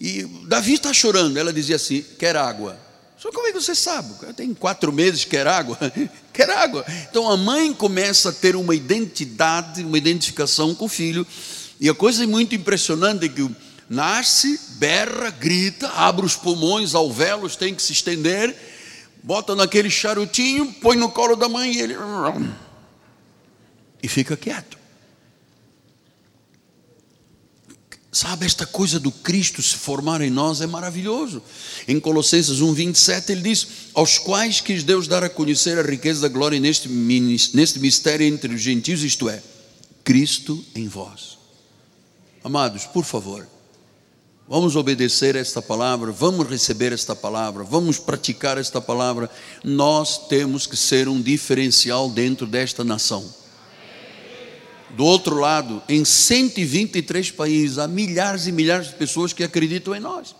[0.00, 1.36] e Davi está chorando.
[1.36, 2.78] Ela dizia assim: quer água.
[3.16, 4.12] Só como é que você sabe?
[4.34, 5.78] Tem quatro meses, quer água?
[6.34, 6.84] quer água.
[7.08, 11.24] Então a mãe começa a ter uma identidade, uma identificação com o filho.
[11.78, 13.48] E a coisa muito impressionante é que
[13.92, 18.56] nasce, berra, grita, abre os pulmões, alvéolos tem que se estender,
[19.22, 21.94] bota naquele charutinho, põe no colo da mãe e ele.
[24.02, 24.78] E fica quieto.
[28.10, 31.42] Sabe, esta coisa do Cristo se formar em nós é maravilhoso.
[31.86, 36.22] Em Colossenses 1, 27, ele diz: Aos quais quis Deus dar a conhecer a riqueza
[36.22, 39.42] da glória neste, neste mistério entre os gentios, isto é,
[40.04, 41.38] Cristo em vós.
[42.44, 43.46] Amados, por favor,
[44.48, 49.30] vamos obedecer esta palavra, vamos receber esta palavra, vamos praticar esta palavra.
[49.64, 53.42] Nós temos que ser um diferencial dentro desta nação.
[54.96, 60.00] Do outro lado, em 123 países, há milhares e milhares de pessoas que acreditam em
[60.00, 60.34] nós.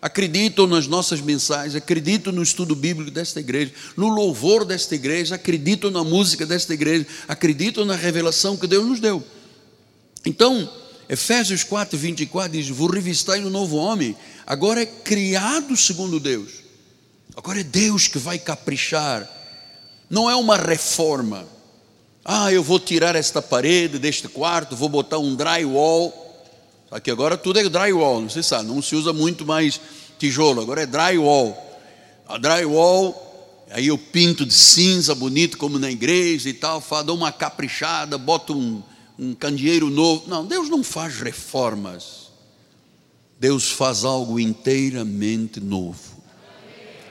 [0.00, 5.90] Acreditam nas nossas mensagens, acreditam no estudo bíblico desta igreja, no louvor desta igreja, acreditam
[5.90, 9.24] na música desta igreja, acreditam na revelação que Deus nos deu.
[10.24, 10.70] Então,
[11.08, 14.16] Efésios 4, 24 diz: Vou revistar no novo homem,
[14.46, 16.50] agora é criado segundo Deus,
[17.36, 19.28] agora é Deus que vai caprichar,
[20.10, 21.46] não é uma reforma
[22.30, 26.12] ah, eu vou tirar esta parede deste quarto, vou botar um drywall.
[27.02, 29.80] Que agora tudo é drywall, não se sabe, não se usa muito mais
[30.18, 31.56] tijolo, agora é drywall.
[32.28, 37.32] A drywall, aí eu pinto de cinza bonito, como na igreja e tal, dou uma
[37.32, 38.82] caprichada, boto um,
[39.18, 40.28] um candeeiro novo.
[40.28, 42.28] Não, Deus não faz reformas.
[43.40, 46.18] Deus faz algo inteiramente novo.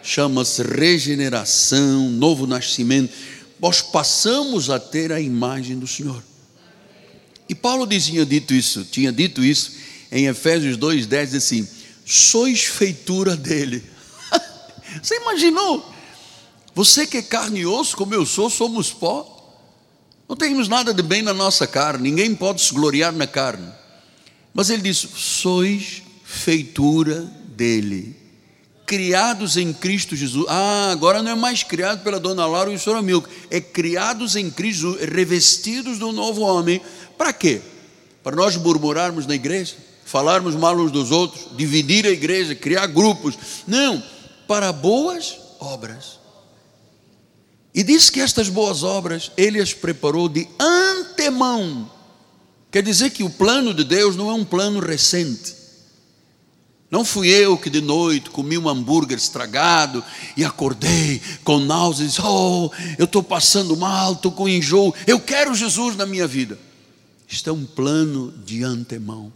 [0.04, 3.12] Chama-se regeneração, novo nascimento
[3.60, 6.24] nós passamos a ter a imagem do Senhor.
[7.50, 9.74] E Paulo dizia dito isso, tinha dito isso
[10.12, 11.68] em Efésios 2:10 assim:
[12.06, 13.84] "Sois feitura dele".
[15.02, 15.94] Você imaginou?
[16.76, 19.34] Você que é carne e osso, como eu sou, somos pó.
[20.28, 23.72] Não temos nada de bem na nossa carne, ninguém pode se gloriar na carne.
[24.54, 27.22] Mas ele diz: "Sois feitura
[27.56, 28.28] dele"
[28.88, 30.46] criados em Cristo Jesus.
[30.48, 34.38] Ah, agora não é mais criado pela dona Laura e o senhor Amilco, é criados
[34.38, 36.82] em Cristo revestidos do novo homem.
[37.18, 37.62] Para quê?
[38.24, 43.38] Para nós murmurarmos na igreja, falarmos mal uns dos outros, dividir a igreja, criar grupos.
[43.68, 44.02] Não,
[44.48, 46.18] para boas obras.
[47.78, 51.88] E diz que estas boas obras ele as preparou de antemão.
[52.72, 55.56] Quer dizer que o plano de Deus não é um plano recente.
[56.90, 60.04] Não fui eu que de noite comi um hambúrguer estragado
[60.36, 65.96] e acordei com náuseas, oh, eu estou passando mal, estou com enjoo, eu quero Jesus
[65.96, 66.58] na minha vida.
[67.28, 69.32] Isto é um plano de antemão.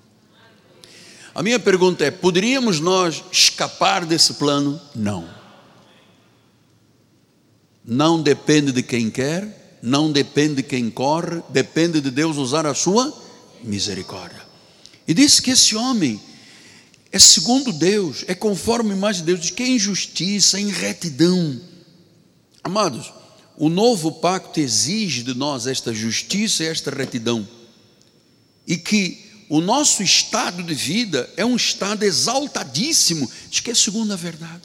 [1.35, 4.81] A minha pergunta é: poderíamos nós escapar desse plano?
[4.95, 5.40] Não.
[7.83, 12.75] Não depende de quem quer, não depende de quem corre, depende de Deus usar a
[12.75, 13.11] sua
[13.63, 14.41] misericórdia.
[15.07, 16.21] E disse que esse homem
[17.11, 21.59] é segundo Deus, é conforme a imagem de Deus, diz que é injustiça, é retidão.
[22.63, 23.11] Amados,
[23.57, 27.47] o novo pacto exige de nós esta justiça e esta retidão.
[28.65, 34.13] E que o nosso estado de vida é um estado exaltadíssimo, diz que é segundo
[34.13, 34.61] a verdade.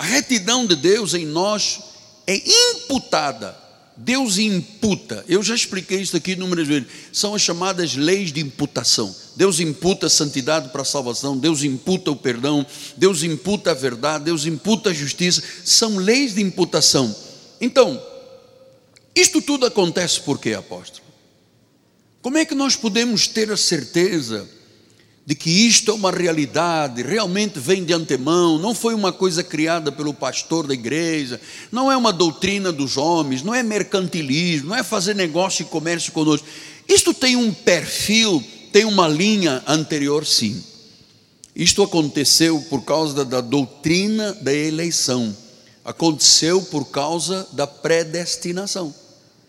[0.00, 1.78] A retidão de Deus em nós
[2.26, 3.54] é imputada
[4.02, 9.14] Deus imputa, eu já expliquei isso aqui inúmeras vezes, são as chamadas leis de imputação.
[9.36, 12.64] Deus imputa a santidade para a salvação, Deus imputa o perdão,
[12.96, 17.14] Deus imputa a verdade, Deus imputa a justiça, são leis de imputação.
[17.60, 18.02] Então,
[19.14, 21.04] isto tudo acontece por quê, apóstolo?
[22.22, 24.48] Como é que nós podemos ter a certeza
[25.24, 29.92] de que isto é uma realidade, realmente vem de antemão, não foi uma coisa criada
[29.92, 34.82] pelo pastor da igreja, não é uma doutrina dos homens, não é mercantilismo, não é
[34.82, 36.46] fazer negócio e comércio conosco.
[36.88, 40.62] Isto tem um perfil, tem uma linha anterior, sim.
[41.54, 45.36] Isto aconteceu por causa da, doutrina da eleição,
[45.84, 48.94] aconteceu por causa da predestinação.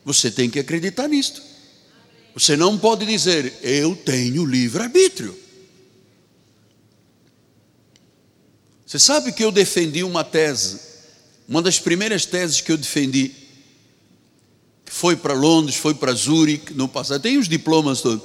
[0.04, 1.42] Você tem que acreditar nisto.
[2.34, 5.41] Você não pode dizer, eu tenho livre-arbítrio.
[8.92, 10.78] Você sabe que eu defendi uma tese,
[11.48, 13.32] uma das primeiras teses que eu defendi,
[14.84, 18.22] que foi para Londres, foi para Zurique no passado, tem os diplomas todos.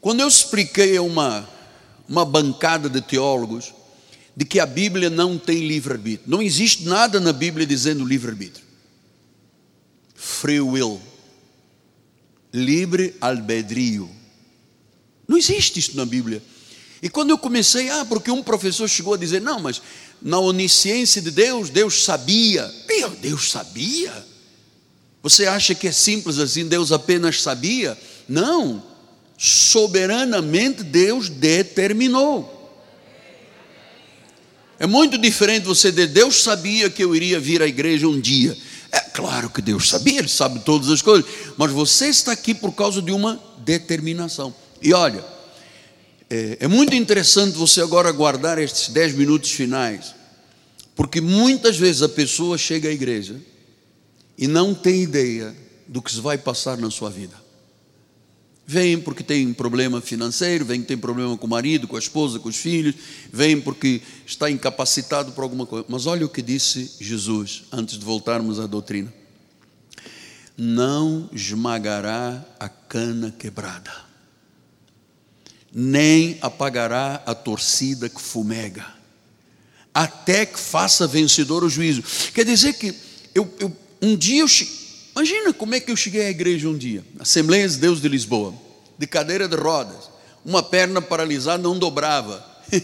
[0.00, 1.48] Quando eu expliquei a uma
[2.08, 3.72] uma bancada de teólogos
[4.36, 6.28] de que a Bíblia não tem livre-arbítrio.
[6.28, 8.66] Não existe nada na Bíblia dizendo livre-arbítrio.
[10.16, 11.00] Free will.
[12.52, 14.10] Livre albedrio.
[15.28, 16.42] Não existe isso na Bíblia.
[17.02, 19.82] E quando eu comecei, ah, porque um professor chegou a dizer, não, mas
[20.20, 22.72] na onisciência de Deus, Deus sabia.
[22.88, 24.12] Meu, Deus sabia?
[25.22, 27.98] Você acha que é simples assim, Deus apenas sabia?
[28.28, 28.82] Não.
[29.36, 32.54] Soberanamente Deus determinou.
[34.78, 38.56] É muito diferente você dizer, Deus sabia que eu iria vir à igreja um dia.
[38.92, 42.72] É claro que Deus sabia, Ele sabe todas as coisas, mas você está aqui por
[42.72, 44.54] causa de uma determinação.
[44.80, 45.24] E olha,
[46.28, 50.14] é, é muito interessante você agora guardar estes dez minutos finais,
[50.94, 53.40] porque muitas vezes a pessoa chega à igreja
[54.36, 55.54] e não tem ideia
[55.86, 57.46] do que se vai passar na sua vida.
[58.68, 62.40] Vem porque tem problema financeiro, vem que tem problema com o marido, com a esposa,
[62.40, 62.96] com os filhos,
[63.32, 65.86] vem porque está incapacitado por alguma coisa.
[65.88, 69.14] Mas olha o que disse Jesus antes de voltarmos à doutrina:
[70.58, 73.92] Não esmagará a cana quebrada,
[75.78, 78.86] nem apagará a torcida que fumega,
[79.92, 82.02] até que faça vencedor o juízo.
[82.32, 82.94] Quer dizer que
[83.34, 84.48] eu, eu um dia eu
[85.14, 88.54] Imagina como é que eu cheguei à igreja um dia, Assembleia de Deus de Lisboa,
[88.98, 90.10] de cadeira de rodas,
[90.44, 92.44] uma perna paralisada não dobrava.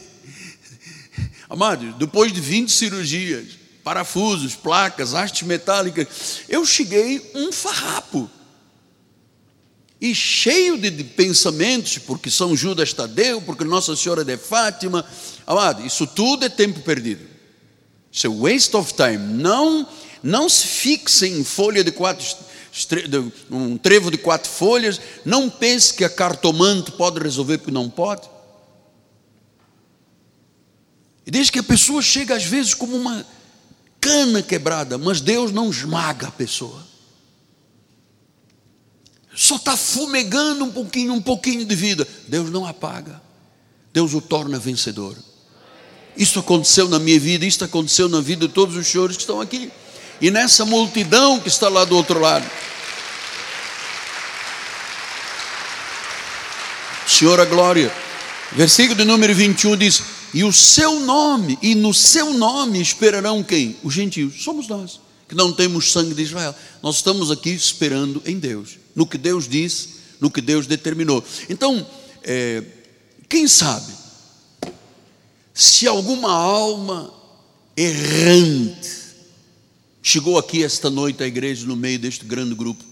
[1.48, 6.08] Amados, depois de 20 cirurgias, parafusos, placas, hastes metálicas,
[6.48, 8.30] eu cheguei um farrapo.
[10.02, 15.06] E cheio de, pensamentos, porque São Judas Tadeu, porque Nossa Senhora de Fátima.
[15.46, 17.24] Amado, isso tudo é tempo perdido.
[18.10, 19.16] Isso é waste of time.
[19.16, 19.86] Não
[20.20, 22.26] não se fixe em folha de quatro,
[23.48, 25.00] um trevo de quatro folhas.
[25.24, 28.28] Não pense que a cartomante pode resolver, porque não pode.
[31.24, 33.24] E diz que a pessoa chega às vezes como uma
[34.00, 36.91] cana quebrada, mas Deus não esmaga a pessoa.
[39.34, 42.06] Só está fumegando um pouquinho, um pouquinho de vida.
[42.28, 43.20] Deus não apaga.
[43.92, 45.16] Deus o torna vencedor.
[46.16, 49.40] Isso aconteceu na minha vida, isso aconteceu na vida de todos os senhores que estão
[49.40, 49.70] aqui
[50.22, 52.48] e nessa multidão que está lá do outro lado.
[57.06, 57.92] Senhor a glória.
[58.52, 63.76] Versículo de número 21 diz: E o seu nome, e no seu nome esperarão quem?
[63.82, 64.44] Os gentios.
[64.44, 66.54] Somos nós, que não temos sangue de Israel.
[66.80, 69.88] Nós estamos aqui esperando em Deus, no que Deus disse,
[70.20, 71.24] no que Deus determinou.
[71.48, 71.86] Então,
[72.22, 72.62] é,
[73.28, 73.92] quem sabe,
[75.54, 77.12] se alguma alma
[77.76, 78.90] errante,
[80.02, 82.84] chegou aqui esta noite à igreja no meio deste grande grupo.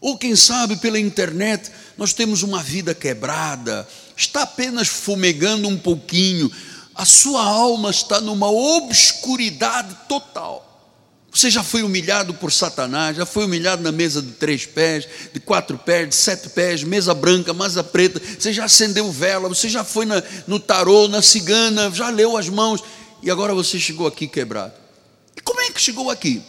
[0.00, 3.86] Ou quem sabe pela internet nós temos uma vida quebrada,
[4.16, 6.50] está apenas fumegando um pouquinho,
[6.94, 10.71] a sua alma está numa obscuridade total.
[11.34, 15.40] Você já foi humilhado por Satanás, já foi humilhado na mesa de três pés, de
[15.40, 19.82] quatro pés, de sete pés, mesa branca, mesa preta, você já acendeu vela, você já
[19.82, 22.84] foi na, no tarô, na cigana, já leu as mãos,
[23.22, 24.74] e agora você chegou aqui quebrado.
[25.34, 26.42] E como é que chegou aqui?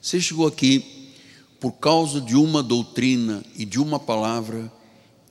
[0.00, 1.12] Você chegou aqui
[1.60, 4.72] por causa de uma doutrina e de uma palavra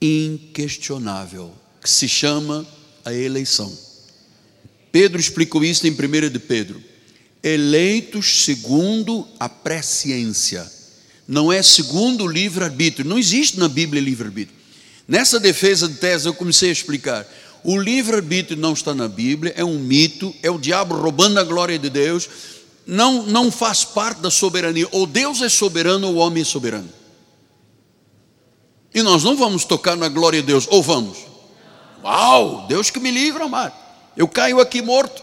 [0.00, 2.64] inquestionável, que se chama
[3.04, 3.76] a eleição.
[4.92, 6.91] Pedro explicou isso em 1 de Pedro.
[7.42, 10.70] Eleitos segundo a presciência,
[11.26, 14.56] não é segundo o livre-arbítrio, não existe na Bíblia livre-arbítrio.
[15.08, 17.26] Nessa defesa de tese eu comecei a explicar.
[17.64, 21.78] O livre-arbítrio não está na Bíblia, é um mito, é o diabo roubando a glória
[21.78, 22.28] de Deus,
[22.86, 24.86] não, não faz parte da soberania.
[24.90, 26.88] Ou Deus é soberano ou o homem é soberano.
[28.94, 31.18] E nós não vamos tocar na glória de Deus, ou vamos?
[32.04, 33.74] Uau, Deus que me livra, amado.
[34.16, 35.22] Eu caio aqui morto.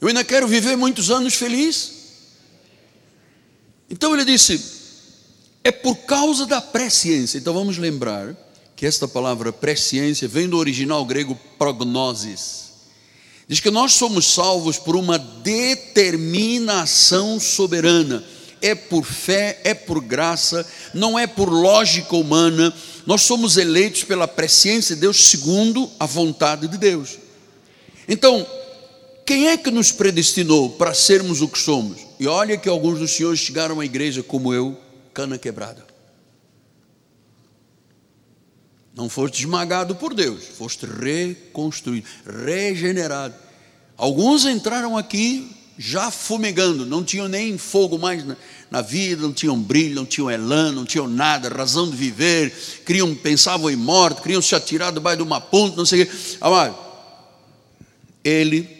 [0.00, 1.92] Eu ainda quero viver muitos anos feliz.
[3.90, 4.60] Então ele disse:
[5.64, 7.38] é por causa da presciência.
[7.38, 8.36] Então vamos lembrar
[8.76, 12.68] que esta palavra presciência vem do original grego prognosis
[13.48, 18.22] Diz que nós somos salvos por uma determinação soberana.
[18.60, 22.74] É por fé, é por graça, não é por lógica humana.
[23.06, 27.16] Nós somos eleitos pela presciência de Deus segundo a vontade de Deus.
[28.06, 28.46] Então,
[29.28, 31.98] quem é que nos predestinou para sermos o que somos?
[32.18, 34.74] E olha que alguns dos senhores chegaram à igreja como eu,
[35.12, 35.86] cana quebrada.
[38.96, 43.34] Não foste esmagado por Deus, foste reconstruído, regenerado.
[43.98, 48.34] Alguns entraram aqui já fumegando, não tinham nem fogo mais na,
[48.70, 52.50] na vida, não tinham brilho, não tinham elan, não tinham nada, razão de viver,
[52.86, 56.12] queriam, pensavam em morte, queriam se atirar debaixo de uma ponte, não sei o quê.
[56.40, 56.78] Amado,
[58.24, 58.77] ele,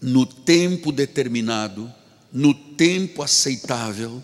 [0.00, 1.92] no tempo determinado,
[2.32, 4.22] no tempo aceitável,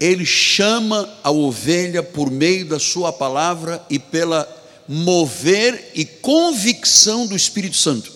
[0.00, 4.48] ele chama a ovelha por meio da sua palavra e pela
[4.88, 8.12] mover e convicção do Espírito Santo.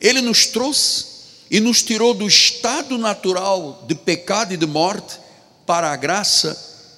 [0.00, 1.06] Ele nos trouxe
[1.50, 5.18] e nos tirou do estado natural de pecado e de morte
[5.64, 6.56] para a graça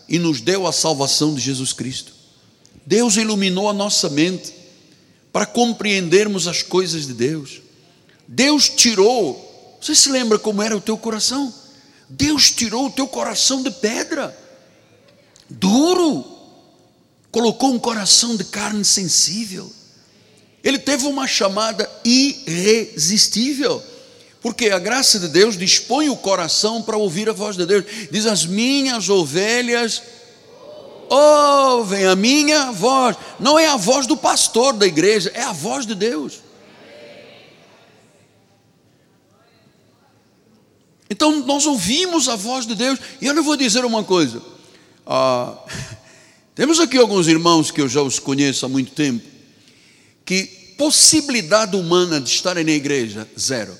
[0.08, 2.12] e nos deu a salvação de Jesus Cristo.
[2.84, 4.52] Deus iluminou a nossa mente
[5.32, 7.60] para compreendermos as coisas de Deus.
[8.30, 11.52] Deus tirou, você se lembra como era o teu coração?
[12.06, 14.36] Deus tirou o teu coração de pedra,
[15.48, 16.24] duro,
[17.32, 19.72] colocou um coração de carne sensível.
[20.62, 23.82] Ele teve uma chamada irresistível.
[24.42, 27.84] Porque a graça de Deus dispõe o coração para ouvir a voz de Deus.
[28.10, 30.02] Diz: As minhas ovelhas
[31.08, 33.16] ouvem a minha voz.
[33.40, 36.47] Não é a voz do pastor da igreja, é a voz de Deus.
[41.10, 42.98] Então nós ouvimos a voz de Deus.
[43.20, 44.42] E eu lhe vou dizer uma coisa.
[45.06, 45.58] Ah,
[46.54, 49.24] temos aqui alguns irmãos que eu já os conheço há muito tempo,
[50.24, 50.44] que
[50.76, 53.76] possibilidade humana de estarem na igreja, zero.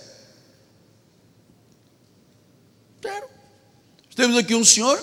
[4.16, 4.98] Temos aqui um senhor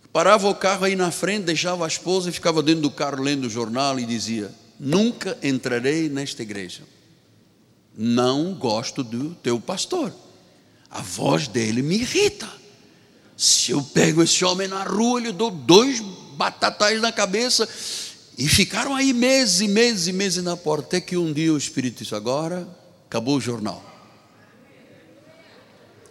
[0.00, 3.22] que parava o carro aí na frente, deixava a esposa e ficava dentro do carro
[3.22, 4.50] lendo o jornal e dizia:
[4.80, 6.84] Nunca entrarei nesta igreja.
[7.94, 10.14] Não gosto do teu pastor.
[10.90, 12.48] A voz dele me irrita.
[13.36, 16.00] Se eu pego esse homem na rua, eu dou dois
[16.36, 17.68] batatais na cabeça.
[18.36, 20.86] E ficaram aí meses e meses e meses na porta.
[20.86, 22.68] Até que um dia o Espírito disse: Agora
[23.06, 23.84] acabou o jornal.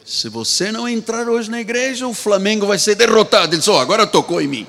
[0.07, 3.47] Se você não entrar hoje na igreja, o Flamengo vai ser derrotado.
[3.47, 4.65] Ele disse: oh, agora tocou em mim.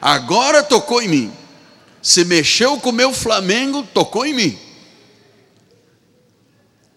[0.00, 1.32] Agora tocou em mim.
[2.00, 4.58] Se mexeu com o meu Flamengo, tocou em mim.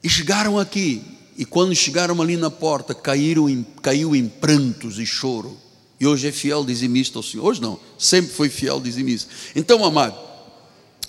[0.03, 1.03] E chegaram aqui.
[1.40, 5.58] E quando chegaram ali na porta, caíram em, caiu em prantos e choro.
[5.98, 7.46] E hoje é fiel dizimista ao Senhor.
[7.46, 9.32] Hoje não, sempre foi fiel dizimista.
[9.56, 10.20] Então, amado,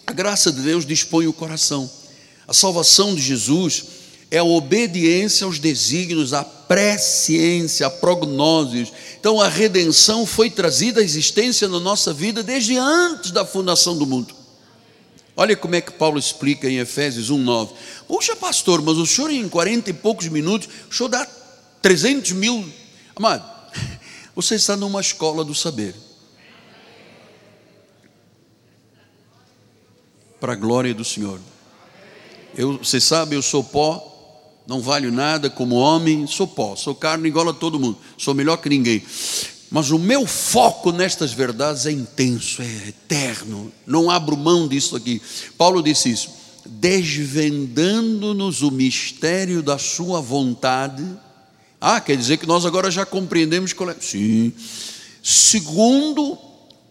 [0.06, 1.90] a graça de Deus dispõe o coração.
[2.46, 3.86] A salvação de Jesus
[4.30, 8.92] é a obediência aos desígnios, a presciência, a prognoses.
[9.18, 14.06] Então a redenção foi trazida à existência na nossa vida desde antes da fundação do
[14.06, 14.39] mundo.
[15.40, 17.70] Olha como é que Paulo explica em Efésios 1,9.
[18.06, 21.26] Puxa, pastor, mas o senhor em 40 e poucos minutos, o senhor dá
[21.80, 22.70] 300 mil.
[23.16, 23.42] Amado,
[24.36, 25.94] você está numa escola do saber.
[30.38, 31.40] Para a glória do Senhor.
[32.54, 37.28] Eu, você sabe, eu sou pó, não valho nada como homem, sou pó, sou carne
[37.28, 39.02] igual a todo mundo, sou melhor que ninguém.
[39.70, 45.22] Mas o meu foco nestas verdades é intenso, é eterno, não abro mão disso aqui.
[45.56, 46.30] Paulo disse isso,
[46.66, 51.04] desvendando-nos o mistério da Sua vontade.
[51.80, 53.96] Ah, quer dizer que nós agora já compreendemos qual é.
[54.00, 54.52] Sim.
[55.22, 56.36] Segundo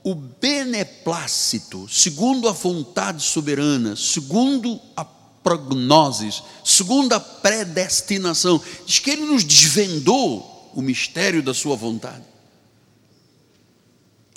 [0.03, 5.03] o beneplácito, segundo a vontade soberana, segundo a
[5.43, 8.61] prognoses, segundo a predestinação.
[8.86, 12.23] Diz que ele nos desvendou o mistério da sua vontade.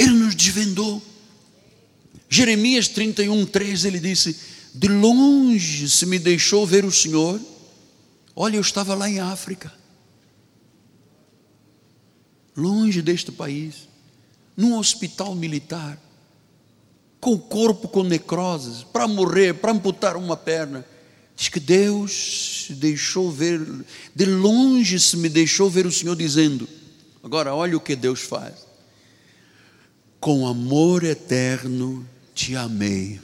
[0.02, 1.00] Ele nos desvendou.
[2.28, 4.36] Jeremias 31, 3, ele disse:
[4.74, 7.40] De longe se me deixou ver o Senhor.
[8.34, 9.72] Olha, eu estava lá em África,
[12.56, 13.86] longe deste país,
[14.56, 16.00] num hospital militar,
[17.20, 20.84] com o corpo com necroses, para morrer, para amputar uma perna.
[21.36, 23.60] Diz que Deus se deixou ver,
[24.14, 26.68] de longe se me deixou ver o Senhor dizendo:
[27.22, 28.71] Agora, olha o que Deus faz.
[30.22, 33.20] Com amor eterno te amei.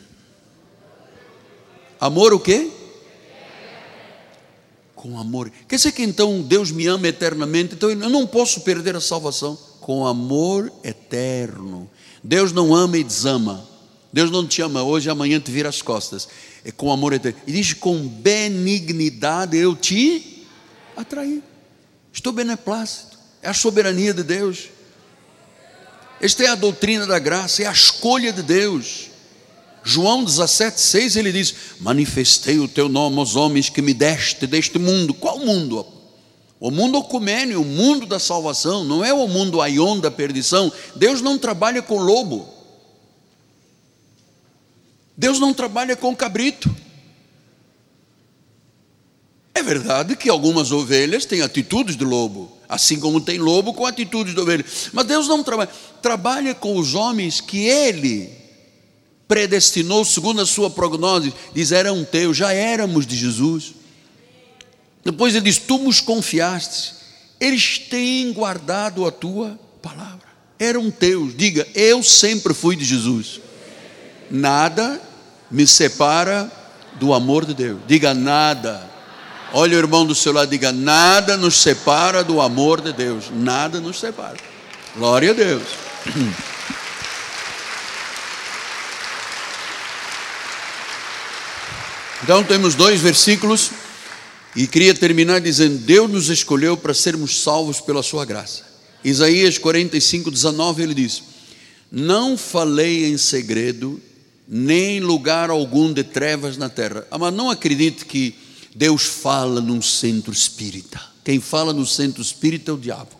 [2.00, 2.68] Amor o quê?
[4.96, 5.48] Com amor.
[5.68, 9.56] Quer dizer que então Deus me ama eternamente, então eu não posso perder a salvação.
[9.80, 11.88] Com amor eterno.
[12.20, 13.64] Deus não ama e desama.
[14.12, 16.26] Deus não te ama hoje, amanhã te vira as costas.
[16.64, 17.38] É com amor eterno.
[17.46, 20.44] E diz: com benignidade eu te
[20.96, 21.44] atraí.
[22.12, 23.16] Estou beneplácito.
[23.40, 24.70] É a soberania de Deus.
[26.20, 29.08] Esta é a doutrina da graça, é a escolha de Deus.
[29.84, 35.14] João 17,6 ele diz: Manifestei o teu nome aos homens que me deste deste mundo.
[35.14, 35.86] Qual mundo?
[36.60, 40.72] O mundo ocumênio, o mundo da salvação, não é o mundo aion da perdição.
[40.96, 42.48] Deus não trabalha com lobo.
[45.16, 46.74] Deus não trabalha com cabrito.
[49.54, 54.34] É verdade que algumas ovelhas têm atitudes de lobo, assim como tem lobo com atitudes
[54.34, 54.64] de ovelha.
[54.92, 55.70] Mas Deus não trabalha,
[56.02, 58.38] trabalha com os homens que Ele
[59.28, 63.74] predestinou segundo a sua prognose, diz: eram teus, já éramos de Jesus.
[65.04, 66.94] Depois ele diz: Tu nos confiaste,
[67.38, 70.26] eles têm guardado a tua palavra,
[70.58, 71.36] eram teus.
[71.36, 73.40] Diga: Eu sempre fui de Jesus,
[74.30, 75.00] nada
[75.50, 76.50] me separa
[76.98, 77.80] do amor de Deus.
[77.86, 78.87] Diga: Nada.
[79.52, 83.80] Olha o irmão do seu lado, diga: Nada nos separa do amor de Deus, nada
[83.80, 84.36] nos separa.
[84.96, 85.62] Glória a Deus.
[92.20, 93.70] Então temos dois versículos
[94.54, 98.64] e queria terminar dizendo: Deus nos escolheu para sermos salvos pela Sua graça.
[99.04, 101.22] Isaías 45, 19, ele diz:
[101.90, 104.00] Não falei em segredo,
[104.48, 107.06] nem em lugar algum de trevas na terra.
[107.10, 108.34] Ah, mas não acredite que
[108.74, 111.00] Deus fala num centro espírita.
[111.24, 113.10] Quem fala no centro espírita é o diabo.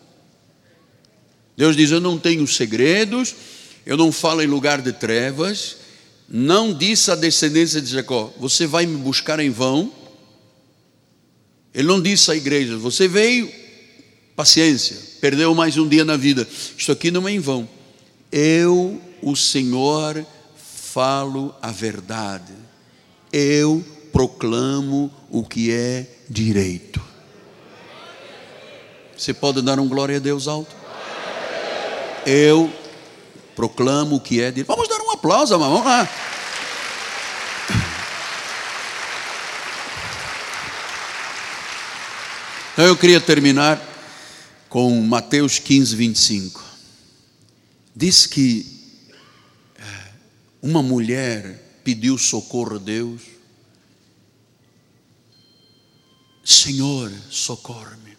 [1.57, 3.34] Deus diz: Eu não tenho segredos,
[3.84, 5.76] eu não falo em lugar de trevas,
[6.28, 9.92] não disse à descendência de Jacó: Você vai me buscar em vão.
[11.74, 13.51] Ele não disse à igreja: Você veio,
[14.36, 16.46] paciência, perdeu mais um dia na vida.
[16.76, 17.68] Isto aqui não é em vão.
[18.30, 20.24] Eu, o Senhor,
[20.55, 22.53] falo a verdade.
[23.32, 27.01] Eu proclamo o que é direito.
[29.17, 30.75] Você pode dar um glória a Deus alto?
[32.25, 32.73] Eu
[33.57, 34.69] proclamo o que é direito.
[34.69, 36.09] Vamos dar um aplauso, vamos lá.
[42.79, 43.83] Então eu queria terminar
[44.69, 46.65] com Mateus 15, 25.
[47.97, 48.65] Diz que
[49.77, 49.83] eh,
[50.63, 53.23] uma mulher pediu socorro a Deus.
[56.49, 58.16] Senhor, socorre-me.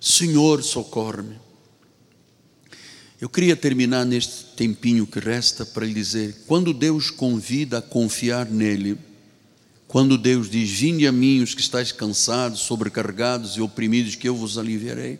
[0.00, 1.34] Senhor, socorre-me.
[3.20, 8.46] Eu queria terminar neste tempinho que resta para lhe dizer: quando Deus convida a confiar
[8.48, 8.96] nele,
[9.88, 14.36] quando Deus diz: Vinde a mim os que estáis cansados, sobrecarregados e oprimidos, que eu
[14.36, 15.18] vos aliviarei,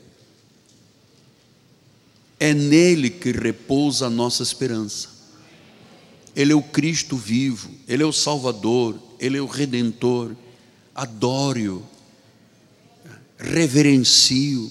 [2.38, 5.08] é nele que repousa a nossa esperança.
[6.36, 10.36] Ele é o Cristo vivo, Ele é o Salvador, Ele é o Redentor.
[10.94, 11.82] Adore-o,
[13.38, 14.70] reverencio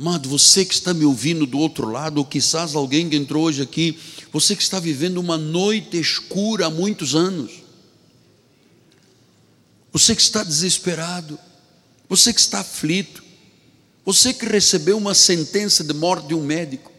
[0.00, 3.60] Amado, você que está me ouvindo do outro lado, ou quizás alguém que entrou hoje
[3.60, 3.98] aqui,
[4.32, 7.62] você que está vivendo uma noite escura há muitos anos,
[9.92, 11.38] você que está desesperado,
[12.08, 13.22] você que está aflito,
[14.02, 16.90] você que recebeu uma sentença de morte de um médico.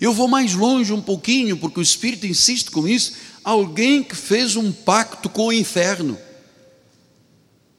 [0.00, 3.12] Eu vou mais longe um pouquinho, porque o Espírito insiste com isso.
[3.48, 6.18] Alguém que fez um pacto com o inferno,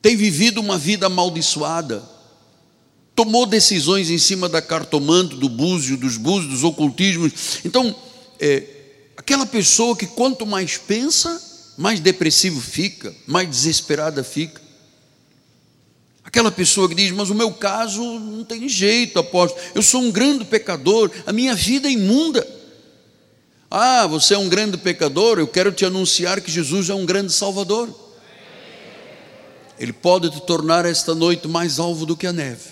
[0.02, 2.02] tem vivido uma vida amaldiçoada,
[3.14, 7.60] tomou decisões em cima da cartomante, do búzio, dos búzios, dos ocultismos.
[7.64, 7.96] Então,
[8.40, 8.64] é,
[9.16, 11.40] aquela pessoa que quanto mais pensa,
[11.78, 14.60] mais depressivo fica, mais desesperada fica.
[16.24, 20.10] Aquela pessoa que diz, mas o meu caso não tem jeito, apóstolo, eu sou um
[20.10, 22.59] grande pecador, a minha vida é imunda.
[23.72, 27.32] Ah, você é um grande pecador, eu quero te anunciar que Jesus é um grande
[27.32, 27.88] salvador.
[29.78, 32.72] Ele pode te tornar esta noite mais alvo do que a neve.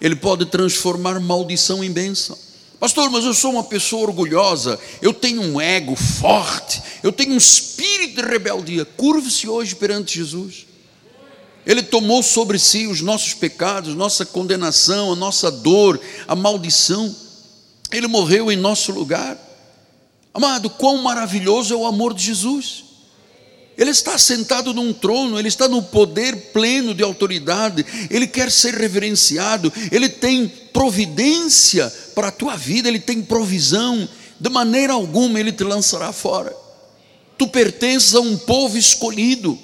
[0.00, 2.36] Ele pode transformar maldição em bênção.
[2.80, 7.36] Pastor, mas eu sou uma pessoa orgulhosa, eu tenho um ego forte, eu tenho um
[7.36, 8.84] espírito de rebeldia.
[8.84, 10.66] Curve-se hoje perante Jesus.
[11.64, 17.14] Ele tomou sobre si os nossos pecados, nossa condenação, a nossa dor, a maldição.
[17.92, 19.38] Ele morreu em nosso lugar.
[20.34, 22.84] Amado, quão maravilhoso é o amor de Jesus.
[23.76, 28.74] Ele está sentado num trono, ele está no poder pleno de autoridade, ele quer ser
[28.74, 34.08] reverenciado, ele tem providência para a tua vida, ele tem provisão,
[34.38, 36.54] de maneira alguma ele te lançará fora.
[37.38, 39.58] Tu pertences a um povo escolhido,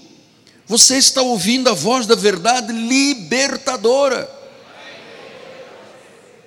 [0.66, 4.38] você está ouvindo a voz da verdade libertadora.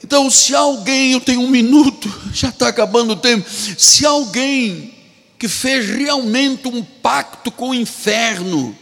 [0.03, 1.90] Então, se alguém, eu tenho um minuto,
[2.33, 4.93] já está acabando o tempo, se alguém
[5.37, 8.77] que fez realmente um pacto com o inferno,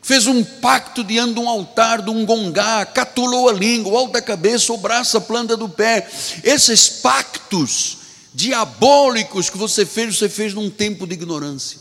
[0.00, 4.12] fez um pacto diante de um altar, de um gongá, catulou a língua, o alto
[4.12, 6.08] da cabeça, o braço, a planta do pé.
[6.44, 7.98] Esses pactos
[8.32, 11.80] diabólicos que você fez, você fez num tempo de ignorância.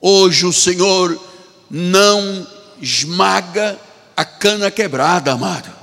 [0.00, 1.20] Hoje o Senhor
[1.68, 2.46] não
[2.80, 3.78] esmaga
[4.16, 5.81] a cana quebrada, amado.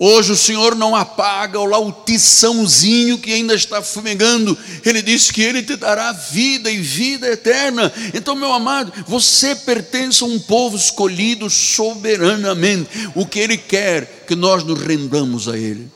[0.00, 4.56] Hoje o Senhor não apaga o tiçãozinho que ainda está fumegando.
[4.86, 7.92] Ele disse que Ele te dará vida e vida eterna.
[8.14, 12.88] Então, meu amado, você pertence a um povo escolhido soberanamente.
[13.16, 15.90] O que Ele quer que nós nos rendamos a Ele.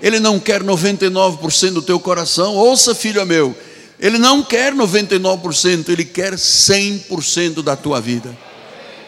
[0.00, 2.54] Ele não quer 99% do teu coração.
[2.54, 3.54] Ouça, filho meu,
[4.00, 8.45] Ele não quer 99%, Ele quer 100% da tua vida.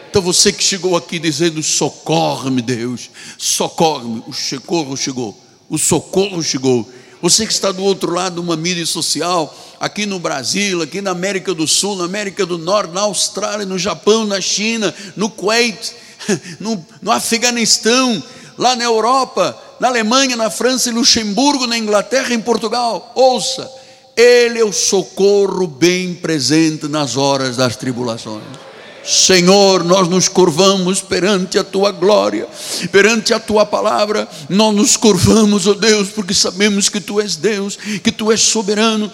[0.09, 4.23] Então você que chegou aqui dizendo: socorre-me, Deus, socorre-me.
[4.27, 5.37] O socorro chegou,
[5.69, 6.89] o socorro chegou.
[7.21, 11.11] Você que está do outro lado de uma mídia social, aqui no Brasil, aqui na
[11.11, 15.93] América do Sul, na América do Norte, na Austrália, no Japão, na China, no Kuwait,
[16.59, 18.23] no, no Afeganistão,
[18.57, 23.11] lá na Europa, na Alemanha, na França, em Luxemburgo, na Inglaterra, em Portugal.
[23.13, 23.69] Ouça,
[24.15, 28.68] Ele é o socorro bem presente nas horas das tribulações.
[29.09, 32.47] Senhor, nós nos curvamos perante a tua glória,
[32.91, 37.35] perante a tua palavra, nós nos curvamos, ó oh Deus, porque sabemos que tu és
[37.35, 39.11] Deus, que tu és soberano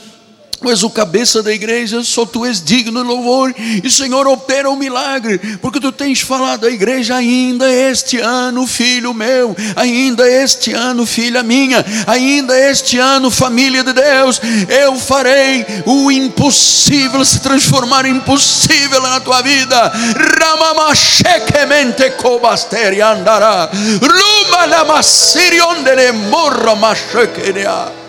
[0.66, 3.53] Tu és o cabeça da igreja, só tu és digno de louvor.
[3.84, 9.13] E Senhor, opera um milagre, porque tu tens falado à igreja ainda este ano, filho
[9.13, 16.11] meu, ainda este ano, filha minha, ainda este ano, família de Deus, eu farei o
[16.11, 19.93] impossível se transformar em possível na tua vida.
[20.39, 23.70] Ramamachekemente cobasteri andará.
[24.01, 28.05] Ruma la masirion de morra machekeria.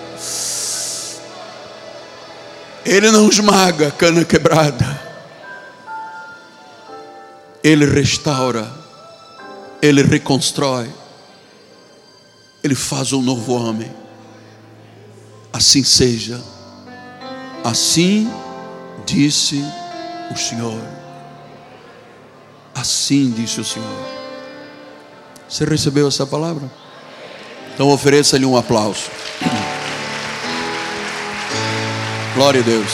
[2.86, 5.02] Ele não esmaga cana quebrada.
[7.62, 8.70] Ele restaura.
[9.82, 10.88] Ele reconstrói.
[12.62, 13.92] Ele faz um novo homem.
[15.52, 16.40] Assim seja.
[17.64, 18.30] Assim
[19.04, 19.64] disse
[20.32, 20.80] o Senhor.
[22.72, 24.06] Assim disse o Senhor.
[25.48, 26.70] Você recebeu essa palavra?
[27.74, 29.10] Então ofereça-lhe um aplauso.
[32.36, 32.90] Glória a Deus.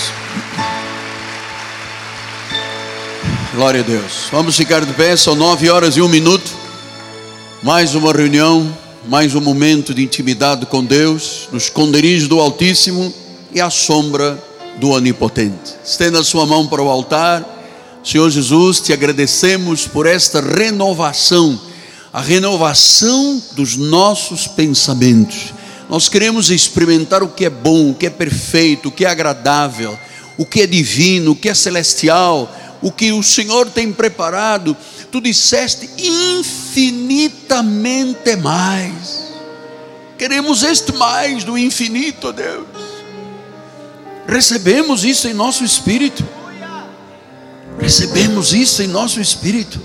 [3.52, 4.28] Glória a Deus.
[4.30, 6.48] Vamos ficar de pé, são nove horas e um minuto.
[7.60, 8.72] Mais uma reunião,
[9.08, 13.12] mais um momento de intimidade com Deus, no esconderijo do Altíssimo
[13.52, 14.40] e à sombra
[14.78, 15.74] do Onipotente.
[15.84, 17.44] Estenda a sua mão para o altar.
[18.04, 21.60] Senhor Jesus, te agradecemos por esta renovação,
[22.12, 25.52] a renovação dos nossos pensamentos
[25.92, 29.98] nós queremos experimentar o que é bom, o que é perfeito, o que é agradável,
[30.38, 34.74] o que é divino, o que é celestial, o que o Senhor tem preparado.
[35.10, 39.34] Tu disseste infinitamente mais.
[40.16, 42.66] Queremos este mais do infinito, Deus.
[44.26, 46.26] Recebemos isso em nosso espírito.
[47.78, 49.78] Recebemos isso em nosso espírito.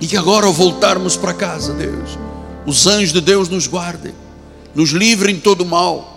[0.00, 2.18] E que agora, ao voltarmos para casa, Deus,
[2.66, 4.12] os anjos de Deus nos guardem
[4.78, 6.16] nos livre em todo mal,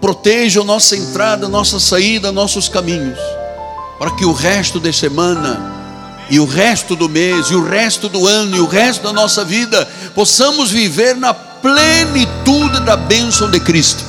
[0.00, 3.18] proteja a nossa entrada, nossa saída, nossos caminhos,
[3.98, 5.70] para que o resto de semana,
[6.30, 9.44] e o resto do mês, e o resto do ano, e o resto da nossa
[9.44, 14.02] vida, possamos viver na plenitude da bênção de Cristo.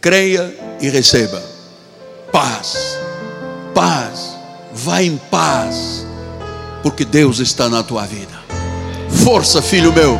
[0.00, 1.42] Creia e receba
[2.32, 2.96] paz,
[3.74, 4.38] paz,
[4.72, 6.06] vá em paz,
[6.82, 8.42] porque Deus está na tua vida.
[9.22, 10.18] Força, filho meu,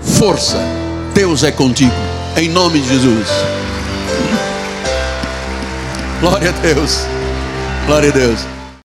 [0.00, 0.83] força
[1.14, 1.94] Deus é contigo,
[2.36, 3.28] em nome de Jesus.
[6.20, 7.06] Glória a Deus,
[7.86, 8.53] glória a Deus.